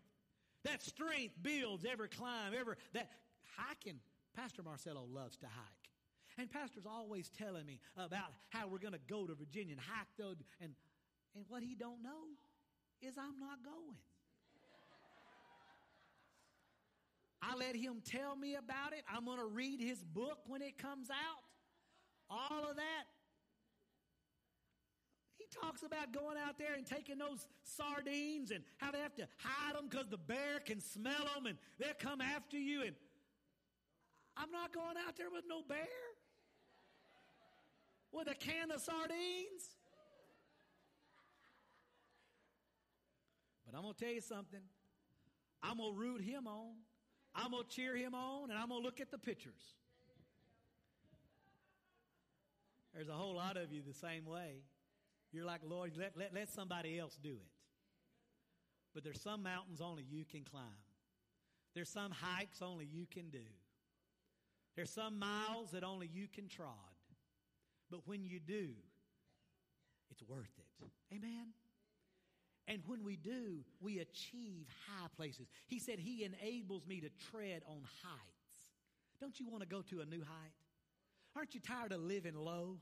That 0.66 0.82
strength 0.82 1.36
builds 1.42 1.86
every 1.90 2.10
climb, 2.10 2.54
every 2.60 2.76
that 2.94 3.10
hiking. 3.56 4.00
Pastor 4.36 4.64
Marcelo 4.64 5.06
loves 5.12 5.38
to 5.38 5.46
hike. 5.46 5.90
And 6.38 6.50
Pastor's 6.50 6.86
always 6.86 7.30
telling 7.30 7.66
me 7.66 7.80
about 7.98 8.32
how 8.50 8.68
we're 8.68 8.80
going 8.80 8.94
to 8.94 9.00
go 9.08 9.26
to 9.28 9.36
Virginia 9.36 9.74
and 9.74 9.82
hike 9.82 10.08
though 10.18 10.36
and 10.62 10.74
and 11.36 11.46
what 11.48 11.62
he 11.62 11.76
don't 11.76 12.02
know 12.02 12.26
is 13.02 13.16
I'm 13.18 13.40
not 13.40 13.64
going. 13.64 13.98
I 17.42 17.56
let 17.56 17.76
him 17.76 18.02
tell 18.04 18.36
me 18.36 18.56
about 18.56 18.94
it. 18.94 19.04
I'm 19.14 19.26
going 19.26 19.40
to 19.40 19.46
read 19.46 19.80
his 19.80 20.04
book 20.04 20.40
when 20.48 20.62
it 20.62 20.78
comes 20.78 21.10
out 21.10 21.49
all 22.30 22.70
of 22.70 22.76
that. 22.76 23.06
He 25.38 25.46
talks 25.62 25.84
about 25.84 26.14
going 26.14 26.38
out 26.38 26.58
there 26.58 26.76
and 26.76 26.86
taking 26.86 27.18
those 27.18 27.46
sardines 27.64 28.52
and 28.52 28.64
how 28.78 28.92
they 28.92 29.00
have 29.00 29.16
to 29.16 29.28
hide 29.38 29.76
them 29.76 29.88
because 29.90 30.08
the 30.08 30.18
bear 30.18 30.60
can 30.64 30.80
smell 30.80 31.26
them 31.36 31.46
and 31.46 31.58
they'll 31.80 31.94
come 31.98 32.22
after 32.22 32.58
you. 32.58 32.84
And 32.84 32.96
I'm 34.38 34.52
not 34.52 34.74
going 34.74 34.96
out 35.08 35.18
there 35.18 35.30
with 35.32 35.46
no 35.48 35.62
bear 35.68 35.88
with 38.12 38.28
a 38.30 38.36
can 38.36 38.72
of 38.72 38.82
sardines. 38.82 39.76
But 43.66 43.78
I'm 43.78 43.84
going 43.84 43.94
to 43.94 44.04
tell 44.04 44.14
you 44.14 44.22
something. 44.22 44.62
I'm 45.62 45.78
going 45.78 45.94
to 45.94 46.00
root 46.00 46.22
him 46.22 46.48
on. 46.48 46.74
I'm 47.36 47.52
going 47.52 47.64
to 47.64 47.70
cheer 47.70 47.96
him 47.96 48.16
on 48.16 48.50
and 48.50 48.58
I'm 48.58 48.70
going 48.70 48.82
to 48.82 48.86
look 48.86 49.00
at 49.00 49.12
the 49.12 49.18
pictures. 49.18 49.76
There's 52.94 53.10
a 53.10 53.14
whole 53.14 53.36
lot 53.36 53.58
of 53.58 53.72
you 53.72 53.82
the 53.86 53.94
same 53.94 54.26
way. 54.26 54.64
You're 55.32 55.46
like, 55.46 55.62
Lord, 55.64 55.92
let, 55.98 56.18
let, 56.18 56.34
let 56.34 56.50
somebody 56.50 56.98
else 56.98 57.18
do 57.22 57.30
it. 57.30 57.52
But 58.94 59.04
there's 59.04 59.22
some 59.22 59.44
mountains 59.44 59.82
only 59.82 60.04
you 60.10 60.26
can 60.26 60.44
climb. 60.44 60.64
There's 61.76 61.90
some 61.90 62.12
hikes 62.12 62.62
only 62.62 62.86
you 62.86 63.06
can 63.06 63.30
do. 63.30 63.46
There's 64.76 64.90
some 64.90 65.20
miles 65.20 65.72
that 65.72 65.84
only 65.84 66.10
you 66.12 66.28
can 66.28 66.48
trod. 66.48 66.74
But 67.92 68.02
when 68.06 68.24
you 68.24 68.40
do, 68.40 68.70
it's 70.10 70.24
worth 70.24 70.52
it. 70.58 70.88
Amen? 71.14 71.54
And 72.68 72.84
when 72.86 73.04
we 73.04 73.16
do, 73.16 73.64
we 73.82 74.00
achieve 74.00 74.68
high 74.88 75.08
places. 75.16 75.48
He 75.68 75.80
said, 75.80 76.00
He 76.00 76.24
enables 76.24 76.86
me 76.86 77.02
to 77.02 77.10
tread 77.32 77.64
on 77.68 77.82
heights. 78.04 78.64
Don't 79.20 79.40
you 79.40 79.50
want 79.50 79.64
to 79.64 79.68
go 79.70 79.82
to 79.90 80.02
a 80.02 80.06
new 80.06 80.22
height? 80.22 80.54
Aren't 81.40 81.56
you 81.56 81.62
tired 81.62 81.94
of 81.94 82.02
living 82.02 82.36
low? 82.36 82.76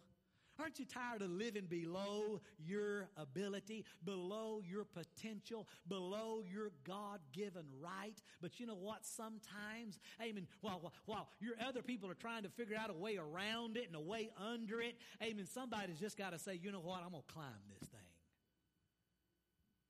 Aren't 0.60 0.80
you 0.80 0.86
tired 0.86 1.22
of 1.22 1.30
living 1.30 1.66
below 1.70 2.42
your 2.58 3.08
ability, 3.16 3.86
below 4.04 4.64
your 4.68 4.84
potential, 4.84 5.68
below 5.88 6.42
your 6.52 6.72
God 6.84 7.20
given 7.32 7.66
right? 7.80 8.20
But 8.42 8.60
you 8.60 8.66
know 8.66 8.74
what? 8.74 9.06
Sometimes, 9.06 10.00
amen, 10.20 10.48
while, 10.62 10.92
while 11.06 11.30
your 11.40 11.54
other 11.64 11.84
people 11.84 12.10
are 12.10 12.16
trying 12.16 12.42
to 12.42 12.50
figure 12.50 12.76
out 12.76 12.90
a 12.90 12.94
way 12.94 13.18
around 13.18 13.78
it 13.78 13.86
and 13.86 13.96
a 13.96 14.02
way 14.02 14.32
under 14.44 14.82
it, 14.82 14.96
amen, 15.22 15.46
somebody's 15.46 16.00
just 16.00 16.18
got 16.18 16.32
to 16.32 16.40
say, 16.40 16.60
you 16.60 16.72
know 16.72 16.80
what? 16.80 17.04
I'm 17.06 17.12
going 17.12 17.22
to 17.28 17.34
climb 17.34 17.62
this 17.80 17.88
thing. 17.90 18.00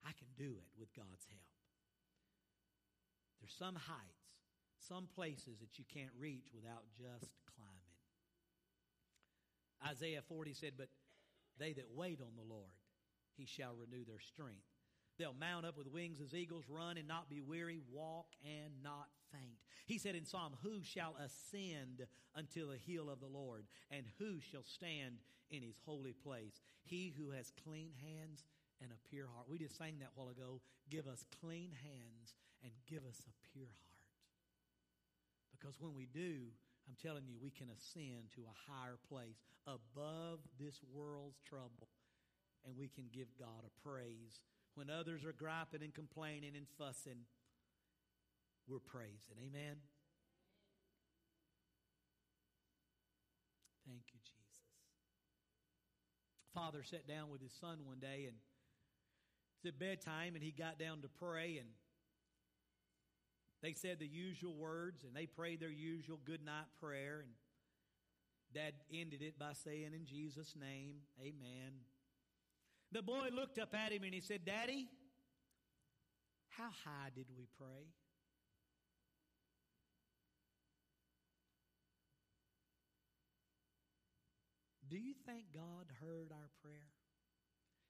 I 0.04 0.12
can 0.12 0.28
do 0.36 0.58
it 0.58 0.68
with 0.78 0.94
God's 0.94 1.26
help. 1.30 1.48
There's 3.40 3.56
some 3.58 3.76
heights, 3.76 4.36
some 4.90 5.08
places 5.16 5.60
that 5.62 5.80
you 5.80 5.86
can't 5.88 6.12
reach 6.20 6.50
without 6.54 6.84
just. 6.98 7.32
Isaiah 9.86 10.22
40 10.28 10.54
said, 10.54 10.74
But 10.78 10.90
they 11.60 11.74
that 11.74 11.92
wait 11.94 12.20
on 12.22 12.36
the 12.36 12.54
Lord, 12.54 12.72
he 13.36 13.46
shall 13.46 13.76
renew 13.76 14.06
their 14.06 14.20
strength. 14.20 14.66
They'll 15.18 15.34
mount 15.34 15.66
up 15.66 15.78
with 15.78 15.88
wings 15.88 16.22
as 16.22 16.36
eagles, 16.36 16.66
run 16.70 16.98
and 16.98 17.08
not 17.08 17.30
be 17.30 17.42
weary, 17.42 17.80
walk 17.92 18.28
and 18.44 18.84
not 18.84 19.08
faint. 19.32 19.58
He 19.88 19.98
said 19.98 20.16
in 20.16 20.26
Psalm, 20.26 20.54
Who 20.62 20.84
shall 20.84 21.16
ascend 21.18 22.06
unto 22.36 22.70
the 22.70 22.78
hill 22.78 23.10
of 23.10 23.20
the 23.20 23.28
Lord, 23.28 23.66
and 23.90 24.06
who 24.20 24.40
shall 24.40 24.64
stand 24.64 25.18
in 25.50 25.64
his 25.64 25.80
holy 25.86 26.14
place? 26.14 26.62
He 26.84 27.14
who 27.18 27.32
has 27.32 27.52
clean 27.64 27.92
hands 28.00 28.44
and 28.82 28.92
a 28.92 29.10
pure 29.10 29.28
heart. 29.34 29.48
We 29.50 29.58
just 29.58 29.78
sang 29.78 29.98
that 30.00 30.12
while 30.14 30.30
ago. 30.30 30.62
Give 30.90 31.08
us 31.08 31.26
clean 31.42 31.72
hands 31.72 32.36
and 32.64 32.72
give 32.88 33.04
us 33.06 33.22
a 33.26 33.34
pure 33.52 33.66
heart. 33.66 33.98
Because 35.52 35.82
when 35.82 35.96
we 35.96 36.06
do, 36.06 36.54
I'm 36.88 36.96
telling 36.96 37.28
you, 37.28 37.36
we 37.42 37.52
can 37.52 37.68
ascend 37.70 38.32
to 38.36 38.42
a 38.48 38.72
higher 38.72 38.98
place 39.10 39.44
above 39.68 40.40
this 40.60 40.80
world's 40.94 41.40
trouble, 41.44 41.92
and 42.66 42.78
we 42.78 42.88
can 42.88 43.06
give 43.14 43.28
God 43.38 43.68
a 43.68 43.88
praise. 43.88 44.40
When 44.76 44.90
others 44.90 45.26
are 45.26 45.34
griping 45.34 45.84
and 45.84 45.94
complaining 45.94 46.56
and 46.56 46.68
fussing, 46.78 47.28
we're 48.68 48.80
praising. 48.80 49.36
Amen. 49.40 49.78
Thank 53.88 54.04
you, 54.14 54.20
Jesus. 54.24 54.38
Father 56.54 56.84
sat 56.84 57.08
down 57.08 57.30
with 57.32 57.42
his 57.42 57.54
son 57.60 57.80
one 57.86 58.00
day 58.00 58.26
and 58.28 58.36
it's 59.56 59.66
at 59.66 59.80
bedtime 59.80 60.36
and 60.36 60.44
he 60.44 60.52
got 60.52 60.78
down 60.78 61.02
to 61.02 61.08
pray 61.08 61.58
and 61.58 61.70
they 63.62 63.74
said 63.74 64.00
the 64.00 64.08
usual 64.08 64.54
words 64.54 65.04
and 65.04 65.16
they 65.16 65.26
prayed 65.26 65.60
their 65.60 65.72
usual 65.72 66.20
good 66.26 66.46
night 66.46 66.66
prayer. 66.80 67.24
And 67.24 67.32
dad 68.54 68.74
ended 68.94 69.22
it 69.22 69.40
by 69.40 69.54
saying, 69.54 69.92
In 69.96 70.06
Jesus' 70.06 70.56
name, 70.60 70.98
amen. 71.20 71.74
The 72.92 73.02
boy 73.02 73.30
looked 73.34 73.60
up 73.60 73.74
at 73.74 73.92
him 73.92 74.04
and 74.04 74.14
he 74.14 74.22
said, 74.22 74.46
Daddy, 74.46 74.88
How 76.50 76.70
high 76.86 77.10
did 77.16 77.26
we 77.36 77.48
pray? 77.58 77.88
Do 84.90 84.98
you 84.98 85.14
think 85.26 85.48
God 85.54 85.88
heard 86.00 86.32
our 86.32 86.50
prayer? 86.64 86.88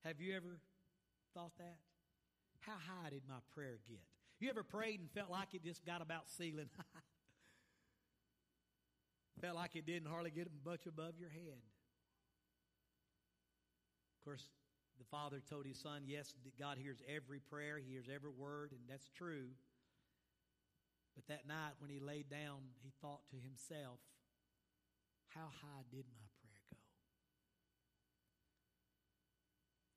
Have 0.04 0.20
you 0.20 0.36
ever 0.36 0.60
thought 1.34 1.52
that? 1.60 1.78
How 2.62 2.74
high 2.74 3.12
did 3.12 3.22
my 3.28 3.38
prayer 3.54 3.78
get? 3.88 4.17
You 4.40 4.50
ever 4.50 4.64
prayed 4.64 5.00
and 5.00 5.10
felt 5.12 5.32
like 5.32 5.54
it 5.54 5.64
just 5.64 5.86
got 5.86 6.02
about 6.02 6.30
ceiling 6.30 6.70
felt 9.42 9.56
like 9.56 9.76
it 9.76 9.86
didn't 9.86 10.08
hardly 10.08 10.32
get 10.32 10.48
much 10.66 10.86
above 10.88 11.14
your 11.20 11.30
head. 11.30 11.62
Of 14.20 14.26
course, 14.26 14.50
the 14.98 15.06
Father 15.06 15.42
told 15.48 15.66
his 15.66 15.80
Son, 15.80 16.04
yes, 16.06 16.34
God 16.60 16.78
hears 16.78 17.02
every 17.08 17.40
prayer, 17.40 17.78
He 17.78 17.92
hears 17.94 18.08
every 18.14 18.32
word, 18.32 18.72
and 18.72 18.82
that's 18.90 19.10
true. 19.16 19.50
But 21.16 21.28
that 21.28 21.48
night 21.48 21.74
when 21.80 21.90
he 21.90 22.00
laid 22.00 22.30
down, 22.30 22.62
he 22.84 22.92
thought 23.02 23.22
to 23.32 23.38
himself, 23.38 24.00
How 25.34 25.50
high 25.62 25.82
did 25.90 26.06
my 26.14 26.28
prayer 26.42 26.62
go? 26.70 26.78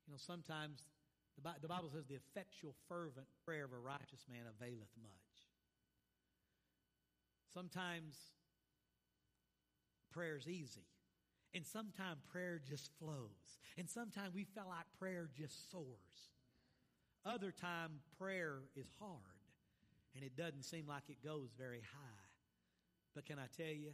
You 0.07 0.13
know, 0.13 0.19
sometimes 0.19 0.83
the 1.61 1.69
Bible 1.69 1.91
says 1.93 2.07
the 2.07 2.17
effectual, 2.17 2.75
fervent 2.89 3.27
prayer 3.45 3.65
of 3.65 3.73
a 3.73 3.79
righteous 3.79 4.27
man 4.31 4.43
availeth 4.49 4.93
much. 5.03 5.31
Sometimes 7.53 8.17
prayer 10.13 10.37
is 10.37 10.49
easy. 10.49 10.87
And 11.53 11.67
sometimes 11.67 12.21
prayer 12.31 12.61
just 12.65 12.91
flows. 12.99 13.59
And 13.77 13.89
sometimes 13.89 14.35
we 14.35 14.45
feel 14.45 14.67
like 14.69 14.87
prayer 14.99 15.29
just 15.37 15.71
soars. 15.71 15.87
Other 17.25 17.51
time 17.51 18.01
prayer 18.19 18.61
is 18.77 18.87
hard 18.99 19.19
and 20.15 20.25
it 20.25 20.37
doesn't 20.37 20.65
seem 20.65 20.87
like 20.89 21.05
it 21.09 21.23
goes 21.25 21.51
very 21.59 21.81
high. 21.81 22.27
But 23.15 23.27
can 23.27 23.39
I 23.39 23.47
tell 23.57 23.73
you, 23.73 23.93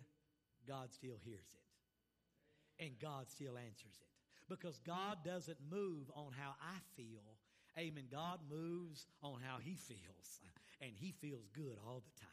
God 0.67 0.93
still 0.93 1.17
hears 1.25 1.49
it. 1.53 2.85
And 2.85 2.99
God 3.01 3.31
still 3.31 3.57
answers 3.57 3.99
it. 4.01 4.16
Because 4.49 4.79
God 4.87 5.19
doesn't 5.25 5.59
move 5.71 6.11
on 6.15 6.33
how 6.39 6.55
I 6.61 6.79
feel. 6.97 7.39
Amen. 7.79 8.05
God 8.11 8.39
moves 8.51 9.07
on 9.23 9.41
how 9.43 9.59
He 9.63 9.75
feels. 9.75 10.41
And 10.81 10.93
He 10.95 11.13
feels 11.13 11.49
good 11.55 11.79
all 11.87 12.03
the 12.05 12.21
time. 12.21 12.31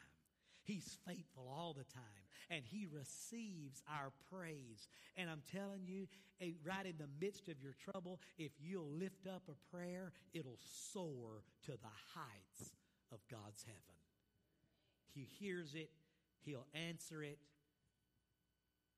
He's 0.62 0.96
faithful 1.06 1.46
all 1.48 1.74
the 1.74 1.84
time 1.84 2.24
and 2.50 2.62
He 2.64 2.86
receives 2.86 3.82
our 3.88 4.12
praise. 4.30 4.88
And 5.16 5.30
I'm 5.30 5.42
telling 5.52 5.86
you, 5.86 6.06
eh, 6.40 6.50
right 6.64 6.86
in 6.86 6.96
the 6.98 7.08
midst 7.20 7.48
of 7.48 7.60
your 7.62 7.74
trouble, 7.92 8.20
if 8.38 8.52
you'll 8.60 8.90
lift 8.90 9.26
up 9.26 9.42
a 9.48 9.76
prayer, 9.76 10.12
it'll 10.32 10.58
soar 10.92 11.42
to 11.66 11.72
the 11.72 11.94
heights 12.14 12.72
of 13.12 13.18
God's 13.30 13.64
heaven. 13.64 13.80
He 15.14 15.28
hears 15.38 15.74
it, 15.74 15.90
He'll 16.44 16.66
answer 16.74 17.22
it. 17.22 17.38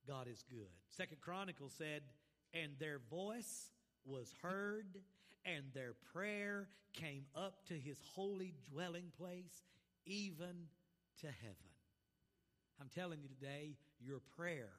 God 0.07 0.29
is 0.29 0.45
good. 0.49 0.71
Second 0.89 1.21
Chronicles 1.21 1.75
said, 1.77 2.03
and 2.55 2.73
their 2.79 3.01
voice 3.11 3.71
was 4.05 4.33
heard, 4.43 4.99
and 5.45 5.65
their 5.75 5.95
prayer 6.13 6.69
came 6.93 7.27
up 7.35 7.67
to 7.67 7.75
his 7.75 7.99
holy 8.15 8.55
dwelling 8.73 9.13
place, 9.19 9.63
even 10.07 10.69
to 11.21 11.27
heaven. 11.27 11.57
I'm 12.81 12.89
telling 12.95 13.21
you 13.21 13.29
today, 13.29 13.77
your 14.01 14.21
prayer, 14.37 14.71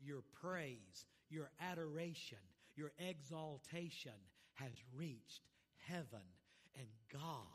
your 0.00 0.22
praise, 0.40 1.06
your 1.28 1.50
adoration, 1.60 2.38
your 2.76 2.92
exaltation 2.98 4.12
has 4.54 4.72
reached 4.96 5.42
heaven, 5.78 6.26
and 6.78 6.86
God 7.12 7.46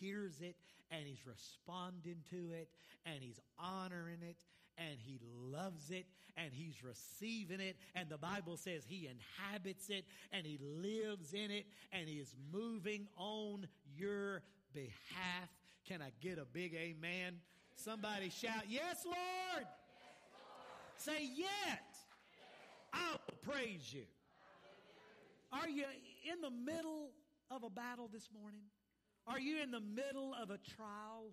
hears 0.00 0.40
it, 0.40 0.56
and 0.90 1.06
He's 1.06 1.26
responding 1.26 2.22
to 2.30 2.52
it, 2.52 2.68
and 3.04 3.22
He's 3.22 3.40
honoring 3.58 4.22
it, 4.22 4.44
and 4.78 4.98
He 4.98 5.18
loves 5.50 5.90
it, 5.90 6.06
and 6.36 6.52
He's 6.52 6.82
receiving 6.82 7.60
it, 7.60 7.76
and 7.94 8.08
the 8.08 8.18
Bible 8.18 8.56
says 8.56 8.84
He 8.86 9.08
inhabits 9.08 9.90
it, 9.90 10.04
and 10.32 10.46
He 10.46 10.58
lives 10.58 11.32
in 11.32 11.50
it, 11.50 11.66
and 11.92 12.08
He 12.08 12.16
is 12.16 12.34
moving 12.52 13.06
on 13.16 13.66
your 13.96 14.42
behalf. 14.72 15.48
Can 15.86 16.02
I 16.02 16.10
get 16.20 16.38
a 16.38 16.44
big 16.44 16.74
amen? 16.74 17.40
Somebody 17.74 18.30
shout, 18.30 18.64
Yes, 18.68 19.04
Lord. 19.04 19.66
Say, 20.96 21.30
Yet 21.36 21.96
I 22.92 23.12
will 23.12 23.52
praise 23.52 23.92
you. 23.92 24.04
Are 25.52 25.68
you 25.68 25.84
in 26.32 26.40
the 26.40 26.50
middle 26.50 27.10
of 27.50 27.62
a 27.62 27.70
battle 27.70 28.08
this 28.12 28.28
morning? 28.38 28.62
Are 29.26 29.40
you 29.40 29.62
in 29.62 29.70
the 29.70 29.80
middle 29.80 30.34
of 30.40 30.50
a 30.50 30.58
trial? 30.58 31.32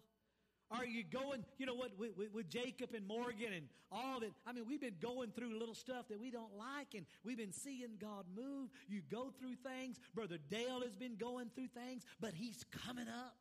Are 0.73 0.85
you 0.85 1.03
going, 1.03 1.45
you 1.59 1.67
know 1.67 1.75
what, 1.75 1.91
with, 1.99 2.11
with, 2.33 2.49
Jacob 2.49 2.95
and 2.95 3.07
Morgan 3.07 3.53
and 3.55 3.67
all 3.91 4.19
that? 4.19 4.31
I 4.47 4.53
mean, 4.53 4.65
we've 4.67 4.81
been 4.81 4.95
going 4.99 5.29
through 5.29 5.57
little 5.57 5.75
stuff 5.75 6.07
that 6.09 6.19
we 6.19 6.31
don't 6.31 6.57
like 6.57 6.95
and 6.95 7.05
we've 7.23 7.37
been 7.37 7.53
seeing 7.53 7.91
God 8.01 8.25
move. 8.35 8.69
You 8.87 9.01
go 9.11 9.31
through 9.39 9.55
things. 9.55 9.99
Brother 10.15 10.37
Dale 10.49 10.81
has 10.81 10.95
been 10.95 11.15
going 11.15 11.51
through 11.53 11.67
things, 11.67 12.03
but 12.19 12.33
he's 12.33 12.65
coming 12.85 13.07
up. 13.07 13.35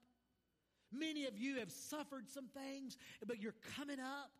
Many 0.92 1.24
of 1.24 1.38
you 1.38 1.58
have 1.58 1.70
suffered 1.70 2.28
some 2.28 2.48
things, 2.48 2.98
but 3.26 3.40
you're 3.40 3.54
coming 3.76 3.98
up. 3.98 4.30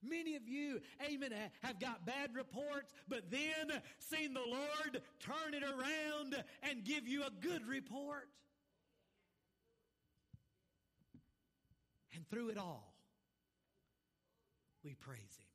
Many 0.00 0.36
of 0.36 0.46
you, 0.46 0.80
amen, 1.04 1.32
have 1.64 1.80
got 1.80 2.06
bad 2.06 2.30
reports, 2.36 2.92
but 3.08 3.32
then 3.32 3.82
seen 3.98 4.32
the 4.32 4.46
Lord 4.46 5.02
turn 5.18 5.54
it 5.54 5.64
around 5.64 6.36
and 6.62 6.84
give 6.84 7.08
you 7.08 7.24
a 7.24 7.30
good 7.40 7.66
report. 7.66 8.28
And 12.18 12.28
through 12.28 12.48
it 12.48 12.58
all, 12.58 12.92
we 14.82 14.94
praise 14.94 15.20
Him. 15.20 15.46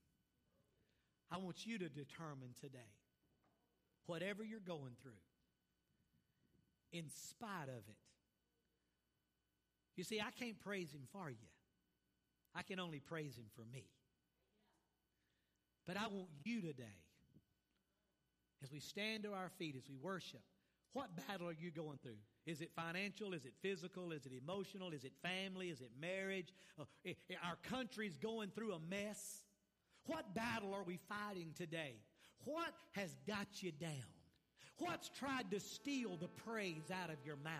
I 1.29 1.37
want 1.43 1.67
you 1.67 1.77
to 1.77 1.89
determine 1.89 2.51
today, 2.61 2.93
whatever 4.05 4.45
you're 4.45 4.61
going 4.61 4.93
through, 5.01 5.11
in 6.93 7.09
spite 7.09 7.67
of 7.67 7.83
it, 7.89 7.97
you 9.97 10.05
see, 10.05 10.21
I 10.21 10.31
can't 10.39 10.57
praise 10.61 10.93
Him 10.93 11.01
for 11.11 11.29
you. 11.29 11.49
I 12.55 12.61
can 12.61 12.79
only 12.79 13.01
praise 13.01 13.35
Him 13.37 13.47
for 13.57 13.65
me. 13.69 13.83
But 15.85 15.97
I 15.97 16.07
want 16.07 16.29
you 16.45 16.61
today, 16.61 17.01
as 18.63 18.71
we 18.71 18.79
stand 18.79 19.23
to 19.23 19.33
our 19.33 19.49
feet, 19.59 19.75
as 19.75 19.83
we 19.89 19.97
worship, 19.97 20.39
what 20.93 21.09
battle 21.27 21.49
are 21.49 21.57
you 21.59 21.71
going 21.71 21.99
through? 22.01 22.21
Is 22.45 22.61
it 22.61 22.71
financial? 22.75 23.33
Is 23.33 23.45
it 23.45 23.53
physical? 23.61 24.11
Is 24.11 24.25
it 24.25 24.33
emotional? 24.33 24.91
Is 24.91 25.05
it 25.05 25.13
family? 25.21 25.69
Is 25.69 25.81
it 25.81 25.91
marriage? 25.99 26.53
Uh, 26.79 26.83
our 27.43 27.57
country's 27.63 28.17
going 28.17 28.49
through 28.49 28.73
a 28.73 28.79
mess. 28.89 29.43
What 30.05 30.35
battle 30.35 30.73
are 30.73 30.83
we 30.83 30.99
fighting 31.07 31.53
today? 31.55 31.95
What 32.43 32.73
has 32.91 33.15
got 33.25 33.47
you 33.61 33.71
down? 33.71 33.91
What's 34.79 35.09
tried 35.09 35.49
to 35.51 35.59
steal 35.59 36.17
the 36.17 36.27
praise 36.27 36.91
out 36.91 37.09
of 37.09 37.17
your 37.25 37.37
mouth? 37.37 37.53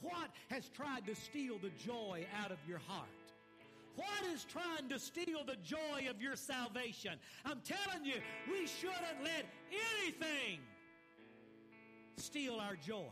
What 0.00 0.30
has 0.48 0.68
tried 0.68 1.06
to 1.06 1.14
steal 1.14 1.58
the 1.58 1.70
joy 1.84 2.26
out 2.42 2.52
of 2.52 2.58
your 2.66 2.78
heart? 2.86 3.08
What 3.96 4.30
is 4.32 4.44
trying 4.44 4.88
to 4.90 4.98
steal 4.98 5.44
the 5.44 5.56
joy 5.56 6.08
of 6.08 6.20
your 6.20 6.36
salvation? 6.36 7.12
I'm 7.44 7.60
telling 7.62 8.04
you, 8.04 8.16
we 8.50 8.66
shouldn't 8.66 9.24
let 9.24 9.46
anything 9.70 10.60
steal 12.16 12.56
our 12.56 12.76
joy. 12.76 13.10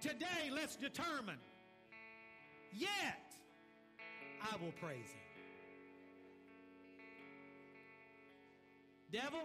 Today, 0.00 0.50
let's 0.54 0.76
determine, 0.76 1.38
yet 2.72 3.32
I 4.40 4.56
will 4.62 4.72
praise 4.80 5.08
Him. 5.10 5.20
Devil, 9.10 9.40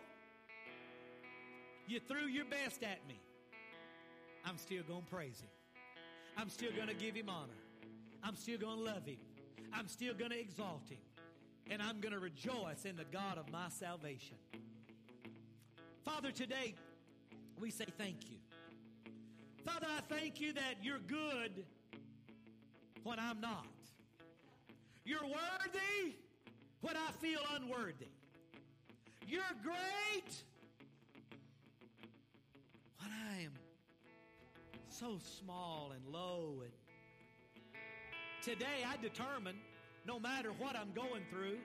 you 1.87 1.99
threw 1.99 2.27
your 2.27 2.45
best 2.45 2.83
at 2.83 2.99
me. 3.07 3.19
I'm 4.45 4.57
still 4.57 4.83
going 4.83 5.01
to 5.01 5.07
praise 5.07 5.39
Him. 5.39 5.49
I'm 6.37 6.49
still 6.49 6.71
going 6.71 6.87
to 6.87 6.93
give 6.93 7.15
Him 7.15 7.29
honor. 7.29 7.53
I'm 8.23 8.35
still 8.35 8.59
going 8.59 8.77
to 8.77 8.83
love 8.83 9.05
Him. 9.05 9.17
I'm 9.73 9.87
still 9.87 10.13
going 10.13 10.31
to 10.31 10.39
exalt 10.39 10.89
Him. 10.89 10.99
And 11.69 11.81
I'm 11.81 11.99
going 11.99 12.13
to 12.13 12.19
rejoice 12.19 12.85
in 12.85 12.95
the 12.95 13.05
God 13.05 13.37
of 13.37 13.51
my 13.51 13.69
salvation. 13.69 14.37
Father, 16.05 16.31
today 16.31 16.75
we 17.59 17.71
say 17.71 17.85
thank 17.97 18.29
you. 18.29 18.37
Father, 19.65 19.87
I 19.89 20.01
thank 20.13 20.41
you 20.41 20.51
that 20.53 20.75
you're 20.81 20.99
good 20.99 21.63
when 23.03 23.17
I'm 23.17 23.39
not. 23.39 23.65
You're 25.05 25.23
worthy 25.23 26.15
when 26.81 26.97
I 26.97 27.11
feel 27.21 27.39
unworthy. 27.55 28.07
You're 29.25 29.43
great 29.63 30.43
when 32.99 33.09
I 33.31 33.43
am 33.43 33.53
so 34.89 35.17
small 35.39 35.93
and 35.95 36.13
low. 36.13 36.61
And 36.63 36.71
today 38.41 38.85
I 38.85 39.01
determine, 39.01 39.55
no 40.05 40.19
matter 40.19 40.51
what 40.59 40.75
I'm 40.75 40.91
going 40.93 41.23
through, 41.29 41.57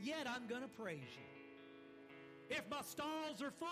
yet 0.00 0.28
I'm 0.28 0.46
going 0.46 0.62
to 0.62 0.68
praise 0.68 1.00
you. 1.12 1.35
If 2.48 2.62
my 2.70 2.82
stalls 2.82 3.42
are 3.42 3.50
full, 3.50 3.68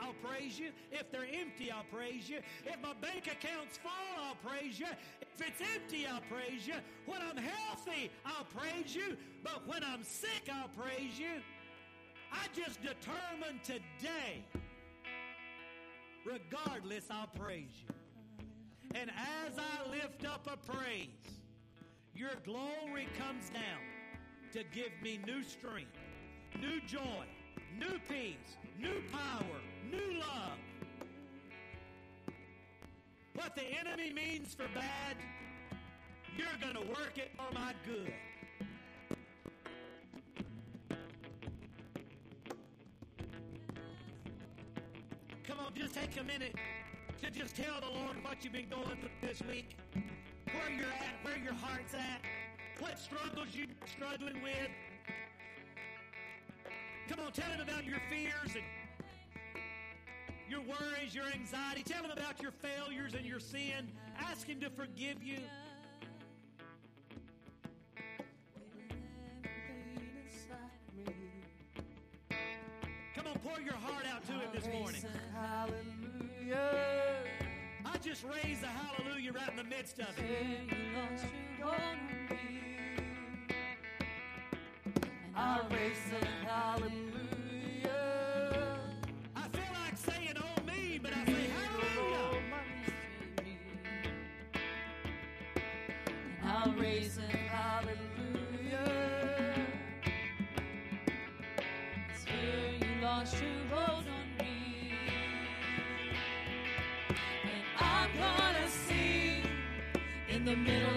I'll 0.00 0.14
praise 0.24 0.58
you. 0.58 0.70
If 0.90 1.10
they're 1.12 1.28
empty, 1.32 1.70
I'll 1.70 1.84
praise 1.92 2.28
you. 2.28 2.38
If 2.64 2.80
my 2.82 2.94
bank 3.00 3.26
account's 3.26 3.78
full, 3.78 3.92
I'll 4.20 4.36
praise 4.36 4.78
you. 4.78 4.86
If 5.20 5.46
it's 5.46 5.62
empty, 5.74 6.06
I'll 6.06 6.22
praise 6.30 6.66
you. 6.66 6.74
When 7.06 7.20
I'm 7.22 7.36
healthy, 7.36 8.10
I'll 8.24 8.44
praise 8.44 8.94
you. 8.94 9.16
But 9.44 9.66
when 9.66 9.84
I'm 9.84 10.02
sick, 10.02 10.48
I'll 10.52 10.70
praise 10.76 11.18
you. 11.18 11.42
I 12.32 12.46
just 12.54 12.80
determined 12.82 13.62
today, 13.64 14.44
regardless, 16.24 17.06
I'll 17.10 17.30
praise 17.38 17.70
you. 17.86 17.94
And 18.94 19.10
as 19.10 19.58
I 19.58 19.90
lift 19.90 20.26
up 20.26 20.48
a 20.52 20.56
praise, 20.72 21.08
your 22.14 22.30
glory 22.44 23.08
comes 23.18 23.48
down 23.50 23.80
to 24.52 24.64
give 24.74 24.90
me 25.02 25.20
new 25.26 25.42
strength, 25.42 25.96
new 26.60 26.80
joy, 26.86 27.24
new 27.78 27.98
peace, 28.08 28.56
new 28.78 29.02
power, 29.12 29.60
new 29.90 30.18
love. 30.18 30.58
What 33.34 33.54
the 33.54 33.64
enemy 33.78 34.12
means 34.12 34.54
for 34.54 34.66
bad, 34.74 35.16
you're 36.36 36.46
going 36.60 36.74
to 36.74 36.92
work 36.92 37.16
it 37.16 37.30
for 37.36 37.52
my 37.54 37.72
good. 37.86 38.12
Come 45.44 45.58
on, 45.60 45.72
just 45.74 45.94
take 45.94 46.20
a 46.20 46.24
minute 46.24 46.54
to 47.22 47.30
just 47.30 47.56
tell 47.56 47.80
the 47.80 47.86
Lord 47.86 48.22
what 48.22 48.44
you've 48.44 48.52
been 48.52 48.68
going 48.68 48.84
through 48.84 49.28
this 49.28 49.42
week, 49.48 49.76
where 50.46 50.70
you're 50.70 50.86
at, 50.86 51.16
where 51.22 51.38
your 51.38 51.54
heart's 51.54 51.94
at, 51.94 52.20
what 52.80 52.98
struggles 52.98 53.48
you're 53.54 53.66
struggling 53.86 54.42
with. 54.42 54.68
Come 57.08 57.20
on, 57.20 57.32
tell 57.32 57.50
him 57.50 57.60
about 57.60 57.86
your 57.86 58.00
fears 58.10 58.54
and 58.54 58.64
your 60.48 60.60
worries, 60.60 61.14
your 61.14 61.24
anxiety. 61.26 61.82
Tell 61.82 62.04
him 62.04 62.10
about 62.10 62.42
your 62.42 62.50
failures 62.50 63.14
and 63.14 63.24
your 63.24 63.40
sin. 63.40 63.90
Ask 64.18 64.46
him 64.46 64.60
to 64.60 64.68
forgive 64.68 65.22
you. 65.22 65.38
Come 73.14 73.26
on, 73.26 73.38
pour 73.38 73.60
your 73.60 73.74
heart 73.74 74.04
out 74.06 74.26
to 74.26 74.32
him 74.32 74.50
this 74.52 74.66
morning. 74.66 75.02
Hallelujah. 75.34 77.24
I 77.86 77.98
just 77.98 78.22
raised 78.24 78.64
a 78.64 78.66
hallelujah 78.66 79.32
right 79.32 79.48
in 79.48 79.56
the 79.56 79.64
midst 79.64 79.98
of 79.98 80.08
it. 80.18 80.78
I 85.38 85.60
raise 85.70 86.12
a 86.20 86.26
hallelujah. 86.48 87.00
I 89.36 89.48
feel 89.48 89.72
like 89.72 89.96
saying, 89.96 90.34
oh 90.36 90.62
me, 90.66 90.98
but 91.00 91.12
I 91.14 91.24
say 91.26 91.46
hallelujah. 91.56 92.42
I'll 96.44 96.72
raise 96.72 97.18
a 97.18 97.36
hallelujah. 97.36 98.96
It's 102.10 102.24
where 102.26 102.72
you 102.80 103.02
lost 103.02 103.34
your 103.40 103.76
hold 103.78 104.06
on 104.08 104.28
me. 104.40 104.92
And 107.44 107.62
I'm 107.78 108.10
gonna 108.16 108.68
sing 108.68 109.42
in 110.28 110.44
the 110.44 110.56
middle 110.56 110.87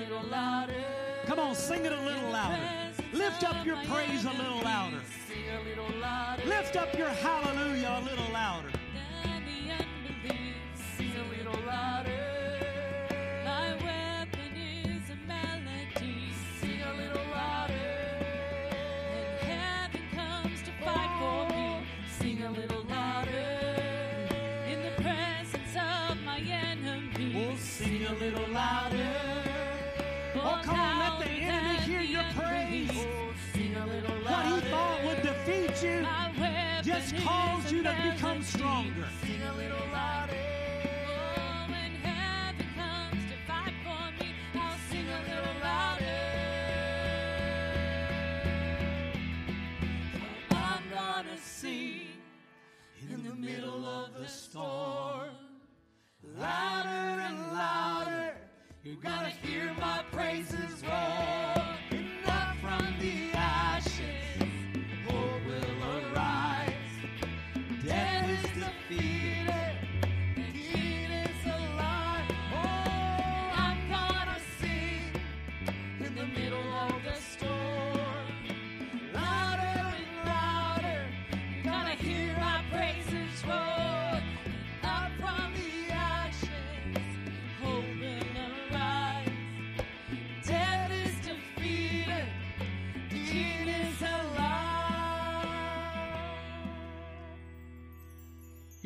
little 0.00 0.22
louder. 0.30 0.72
Come 1.26 1.38
on, 1.38 1.54
sing 1.54 1.84
it 1.84 1.92
a 1.92 2.00
little 2.00 2.30
louder. 2.30 2.58
Lift 3.12 3.44
up 3.44 3.66
your 3.66 3.76
praise 3.88 4.24
a 4.24 4.32
little 4.32 4.62
louder. 4.62 5.00
Sing 5.28 5.44
a 5.50 5.68
little 5.68 6.00
louder. 6.00 6.42
Lift 6.46 6.76
up 6.76 6.96
your 6.96 7.08
hallelujah 7.08 7.59
a 37.12 37.72
you 37.72 37.82
to 37.82 37.94
become 38.02 38.42
stronger. 38.42 38.99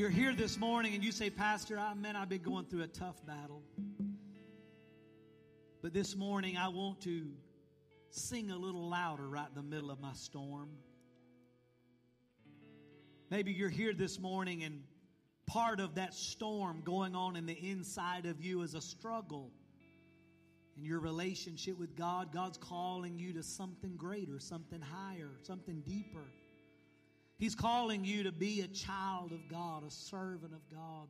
You're 0.05 0.11
here 0.11 0.35
this 0.35 0.59
morning 0.59 0.95
and 0.95 1.03
you 1.03 1.13
say, 1.13 1.31
Pastor, 1.31 1.79
I, 1.79 1.95
man, 1.95 2.15
I've 2.15 2.29
been 2.29 2.43
going 2.43 2.67
through 2.67 2.83
a 2.83 2.87
tough 2.87 3.25
battle. 3.25 3.63
But 5.81 5.95
this 5.95 6.15
morning 6.15 6.59
I 6.59 6.69
want 6.69 7.01
to 7.05 7.27
sing 8.11 8.51
a 8.51 8.57
little 8.59 8.87
louder 8.87 9.27
right 9.27 9.47
in 9.49 9.55
the 9.55 9.63
middle 9.63 9.91
of 9.91 10.03
my 10.03 10.13
storm. 10.13 10.69
Maybe 13.31 13.53
you're 13.53 13.71
here 13.71 13.95
this 13.95 14.21
morning 14.21 14.63
and 14.63 14.83
part 15.47 15.81
of 15.81 15.95
that 15.95 16.13
storm 16.13 16.83
going 16.85 17.15
on 17.15 17.35
in 17.35 17.47
the 17.47 17.55
inside 17.55 18.27
of 18.27 18.45
you 18.45 18.61
is 18.61 18.75
a 18.75 18.83
struggle 18.83 19.53
in 20.77 20.85
your 20.85 21.01
relationship 21.01 21.79
with 21.79 21.97
God. 21.97 22.31
God's 22.31 22.59
calling 22.59 23.19
you 23.19 23.33
to 23.33 23.43
something 23.43 23.97
greater, 23.97 24.39
something 24.39 24.83
higher, 24.83 25.31
something 25.45 25.83
deeper. 25.87 26.27
He's 27.45 27.55
calling 27.55 28.07
you 28.07 28.23
to 28.23 28.33
be 28.33 28.63
a 28.63 28.69
child 28.69 29.31
of 29.31 29.51
God, 29.51 29.87
a 29.87 29.91
servant 29.91 30.55
of 30.55 30.63
God. 30.75 31.09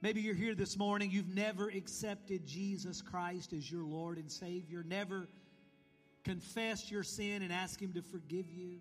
Maybe 0.00 0.22
you're 0.22 0.34
here 0.34 0.54
this 0.54 0.78
morning, 0.78 1.10
you've 1.10 1.34
never 1.34 1.68
accepted 1.68 2.46
Jesus 2.46 3.02
Christ 3.02 3.52
as 3.52 3.70
your 3.70 3.84
Lord 3.84 4.16
and 4.16 4.32
Savior, 4.32 4.82
never 4.82 5.28
confessed 6.24 6.90
your 6.90 7.02
sin 7.02 7.42
and 7.42 7.52
asked 7.52 7.78
Him 7.78 7.92
to 7.92 8.00
forgive 8.00 8.50
you. 8.50 8.80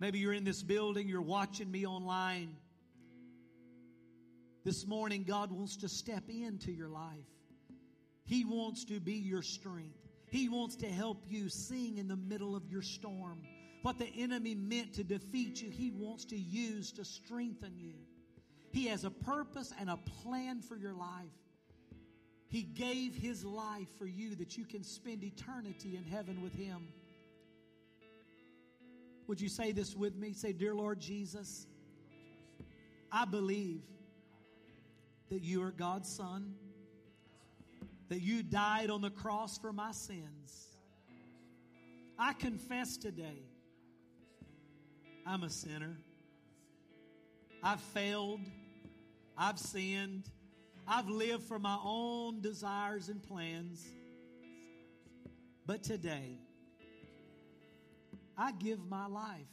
Maybe 0.00 0.18
you're 0.18 0.32
in 0.32 0.44
this 0.44 0.62
building, 0.62 1.06
you're 1.06 1.20
watching 1.20 1.70
me 1.70 1.84
online. 1.84 2.56
This 4.64 4.86
morning, 4.86 5.24
God 5.24 5.52
wants 5.52 5.76
to 5.76 5.90
step 5.90 6.30
into 6.30 6.72
your 6.72 6.88
life. 6.88 7.28
He 8.24 8.46
wants 8.46 8.86
to 8.86 8.98
be 8.98 9.16
your 9.16 9.42
strength. 9.42 9.98
He 10.30 10.48
wants 10.48 10.76
to 10.76 10.86
help 10.86 11.22
you 11.28 11.50
sing 11.50 11.98
in 11.98 12.08
the 12.08 12.16
middle 12.16 12.56
of 12.56 12.66
your 12.70 12.80
storm. 12.80 13.42
What 13.82 13.98
the 13.98 14.08
enemy 14.16 14.54
meant 14.54 14.94
to 14.94 15.04
defeat 15.04 15.62
you, 15.62 15.70
he 15.70 15.90
wants 15.90 16.24
to 16.26 16.36
use 16.36 16.92
to 16.92 17.04
strengthen 17.04 17.78
you. 17.78 17.94
He 18.72 18.86
has 18.86 19.04
a 19.04 19.10
purpose 19.10 19.72
and 19.78 19.88
a 19.88 19.96
plan 20.22 20.60
for 20.60 20.76
your 20.76 20.94
life. 20.94 21.26
He 22.48 22.62
gave 22.62 23.14
his 23.14 23.44
life 23.44 23.88
for 23.98 24.06
you 24.06 24.34
that 24.36 24.56
you 24.56 24.64
can 24.64 24.82
spend 24.82 25.22
eternity 25.22 25.96
in 25.96 26.04
heaven 26.04 26.42
with 26.42 26.54
him. 26.54 26.88
Would 29.26 29.40
you 29.40 29.48
say 29.48 29.72
this 29.72 29.94
with 29.94 30.16
me? 30.16 30.32
Say, 30.32 30.52
Dear 30.52 30.74
Lord 30.74 30.98
Jesus, 30.98 31.66
I 33.12 33.26
believe 33.26 33.82
that 35.30 35.42
you 35.42 35.62
are 35.62 35.70
God's 35.70 36.08
Son, 36.08 36.54
that 38.08 38.22
you 38.22 38.42
died 38.42 38.88
on 38.88 39.02
the 39.02 39.10
cross 39.10 39.58
for 39.58 39.72
my 39.72 39.92
sins. 39.92 40.78
I 42.18 42.32
confess 42.32 42.96
today 42.96 43.42
I'm 45.28 45.42
a 45.42 45.50
sinner. 45.50 45.98
I've 47.62 47.82
failed. 47.82 48.40
I've 49.36 49.58
sinned. 49.58 50.24
I've 50.86 51.10
lived 51.10 51.42
for 51.42 51.58
my 51.58 51.76
own 51.84 52.40
desires 52.40 53.10
and 53.10 53.22
plans. 53.22 53.86
But 55.66 55.82
today, 55.82 56.38
I 58.38 58.52
give 58.52 58.78
my 58.88 59.06
life 59.06 59.52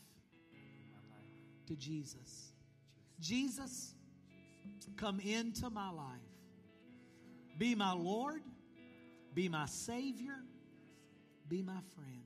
to 1.67 1.75
Jesus. 1.75 2.53
Jesus, 3.19 3.95
come 4.95 5.19
into 5.19 5.69
my 5.69 5.89
life. 5.89 6.05
Be 7.57 7.75
my 7.75 7.91
Lord. 7.91 8.41
Be 9.33 9.49
my 9.49 9.65
Savior. 9.65 10.37
Be 11.49 11.61
my 11.61 11.81
friend. 11.95 12.23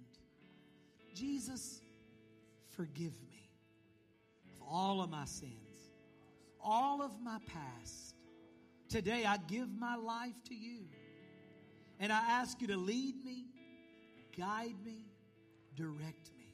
Jesus, 1.15 1.81
forgive 2.75 3.19
me 3.23 3.28
all 4.69 5.01
of 5.01 5.09
my 5.09 5.25
sins, 5.25 5.91
all 6.63 7.01
of 7.01 7.19
my 7.21 7.39
past. 7.47 8.15
Today 8.87 9.25
I 9.25 9.37
give 9.47 9.69
my 9.69 9.95
life 9.95 10.35
to 10.47 10.55
you. 10.55 10.85
And 11.99 12.13
I 12.13 12.21
ask 12.29 12.61
you 12.61 12.67
to 12.67 12.77
lead 12.77 13.23
me, 13.25 13.47
guide 14.37 14.75
me, 14.85 15.05
direct 15.75 16.31
me. 16.37 16.53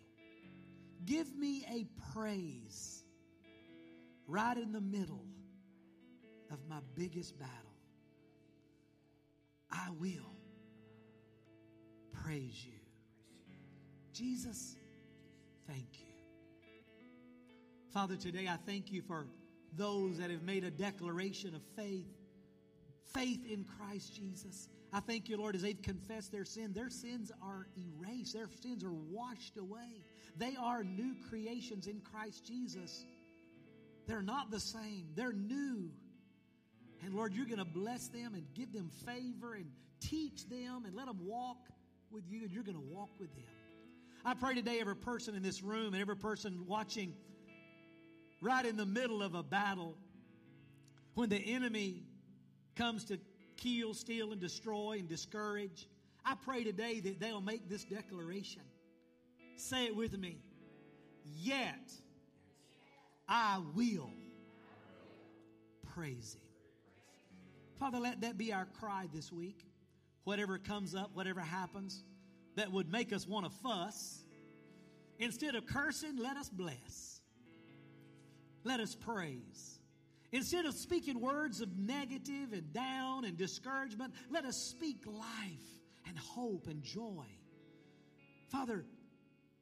Give 1.05 1.36
me 1.36 1.63
a 1.70 1.86
praise 2.13 3.03
right 4.28 4.57
in 4.57 4.72
the 4.72 4.82
middle 4.82 5.26
of 6.51 6.57
my 6.68 6.80
biggest 6.95 7.38
battle. 7.38 7.53
I 9.72 9.89
will 9.99 10.36
praise 12.24 12.66
you. 12.66 12.80
Jesus, 14.13 14.78
thank 15.68 15.99
you. 15.99 16.14
Father, 17.96 18.18
today 18.18 18.46
I 18.50 18.58
thank 18.66 18.91
you 18.91 19.02
for 19.02 19.26
those 19.78 20.18
that 20.18 20.30
have 20.30 20.43
made 20.43 20.66
a 20.66 20.70
declaration 20.70 21.56
of 21.56 21.62
faith, 21.78 22.10
faith 23.14 23.50
in 23.50 23.64
Christ 23.64 24.14
Jesus. 24.14 24.68
I 24.91 25.00
thank 25.00 25.30
you, 25.30 25.38
Lord, 25.38 25.56
as 25.56 25.62
they've 25.62 25.82
confessed 25.82 26.30
their 26.30 26.43
sin, 26.43 26.74
their 26.74 26.89
sins 26.89 27.32
are 27.41 27.68
erased, 27.78 28.34
their 28.34 28.50
sins 28.62 28.84
are 28.84 28.91
washed 28.91 29.56
away. 29.56 30.04
They 30.36 30.58
are 30.62 30.84
new 30.84 31.16
creations 31.30 31.88
in 31.88 32.02
Christ 32.02 32.46
Jesus. 32.46 33.06
They're 34.08 34.22
not 34.22 34.52
the 34.52 34.60
same, 34.60 35.08
they're 35.16 35.32
new. 35.32 35.89
And 37.02 37.16
Lord, 37.16 37.34
you're 37.34 37.46
going 37.46 37.60
to 37.60 37.64
bless 37.64 38.10
them 38.10 38.34
and 38.34 38.46
give 38.54 38.74
them 38.74 38.91
favor 39.06 39.54
and 39.54 39.68
teach 40.02 40.50
them 40.50 40.84
and 40.86 40.93
let 40.96 41.06
them 41.06 41.20
walk 41.26 41.70
with 42.12 42.26
you, 42.28 42.41
and 42.41 42.52
you're 42.52 42.64
going 42.64 42.76
to 42.76 42.93
walk 42.93 43.12
with 43.22 43.34
them. 43.36 43.46
I 44.26 44.34
pray 44.34 44.54
today, 44.54 44.82
every 44.82 44.98
person 44.98 45.34
in 45.34 45.43
this 45.43 45.64
room 45.64 45.93
and 45.93 46.02
every 46.02 46.18
person 46.18 46.66
watching, 46.68 47.14
right 48.42 48.66
in 48.66 48.78
the 48.78 48.86
middle 48.86 49.22
of 49.24 49.36
a 49.36 49.44
battle, 49.44 49.96
when 51.14 51.30
the 51.30 51.38
enemy 51.38 52.04
comes 52.76 53.06
to 53.06 53.20
kill, 53.58 53.94
steal, 53.94 54.32
and 54.32 54.42
destroy 54.42 54.98
and 55.00 55.08
discourage, 55.08 55.88
I 56.26 56.36
pray 56.36 56.64
today 56.64 57.00
that 57.00 57.20
they'll 57.20 57.42
make 57.42 57.70
this 57.70 57.84
declaration. 57.86 58.62
Say 59.56 59.86
it 59.86 59.96
with 59.96 60.18
me. 60.18 60.40
Yet 61.24 61.92
I 63.28 63.62
will 63.76 64.12
praise 65.94 66.36
Him. 66.36 66.42
Father, 67.80 68.00
let 68.00 68.22
that 68.22 68.38
be 68.38 68.54
our 68.54 68.66
cry 68.80 69.08
this 69.14 69.32
week. 69.32 69.66
Whatever 70.24 70.58
comes 70.58 70.96
up, 70.96 71.12
whatever 71.14 71.40
happens, 71.40 72.04
that 72.56 72.72
would 72.72 72.92
make 72.92 73.14
us 73.14 73.28
want 73.28 73.46
to 73.46 73.52
fuss. 73.52 74.24
Instead 75.20 75.56
of 75.56 75.66
cursing, 75.66 76.18
let 76.18 76.38
us 76.38 76.50
bless. 76.50 77.14
Let 78.66 78.80
us 78.80 78.95
praise. 78.95 79.80
Instead 80.32 80.66
of 80.66 80.74
speaking 80.74 81.22
words 81.22 81.61
of 81.61 81.78
negative 81.78 82.51
and 82.51 82.74
down 82.74 83.24
and 83.24 83.38
discouragement, 83.38 84.13
let 84.32 84.43
us 84.43 84.57
speak 84.57 85.05
life 85.05 85.80
and 86.07 86.18
hope 86.18 86.68
and 86.68 86.84
joy. 86.84 87.26
Father, 88.49 88.84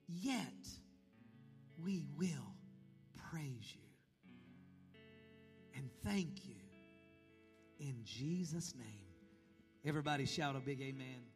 yet 0.08 0.68
we 1.84 2.02
will 2.18 2.56
praise 3.30 3.76
you 3.76 3.82
and 5.76 5.90
thank 6.06 6.46
you 6.46 6.56
in 7.80 7.96
Jesus' 8.06 8.74
name. 8.74 8.88
Everybody 9.86 10.26
shout 10.26 10.56
a 10.56 10.60
big 10.60 10.80
amen. 10.82 11.33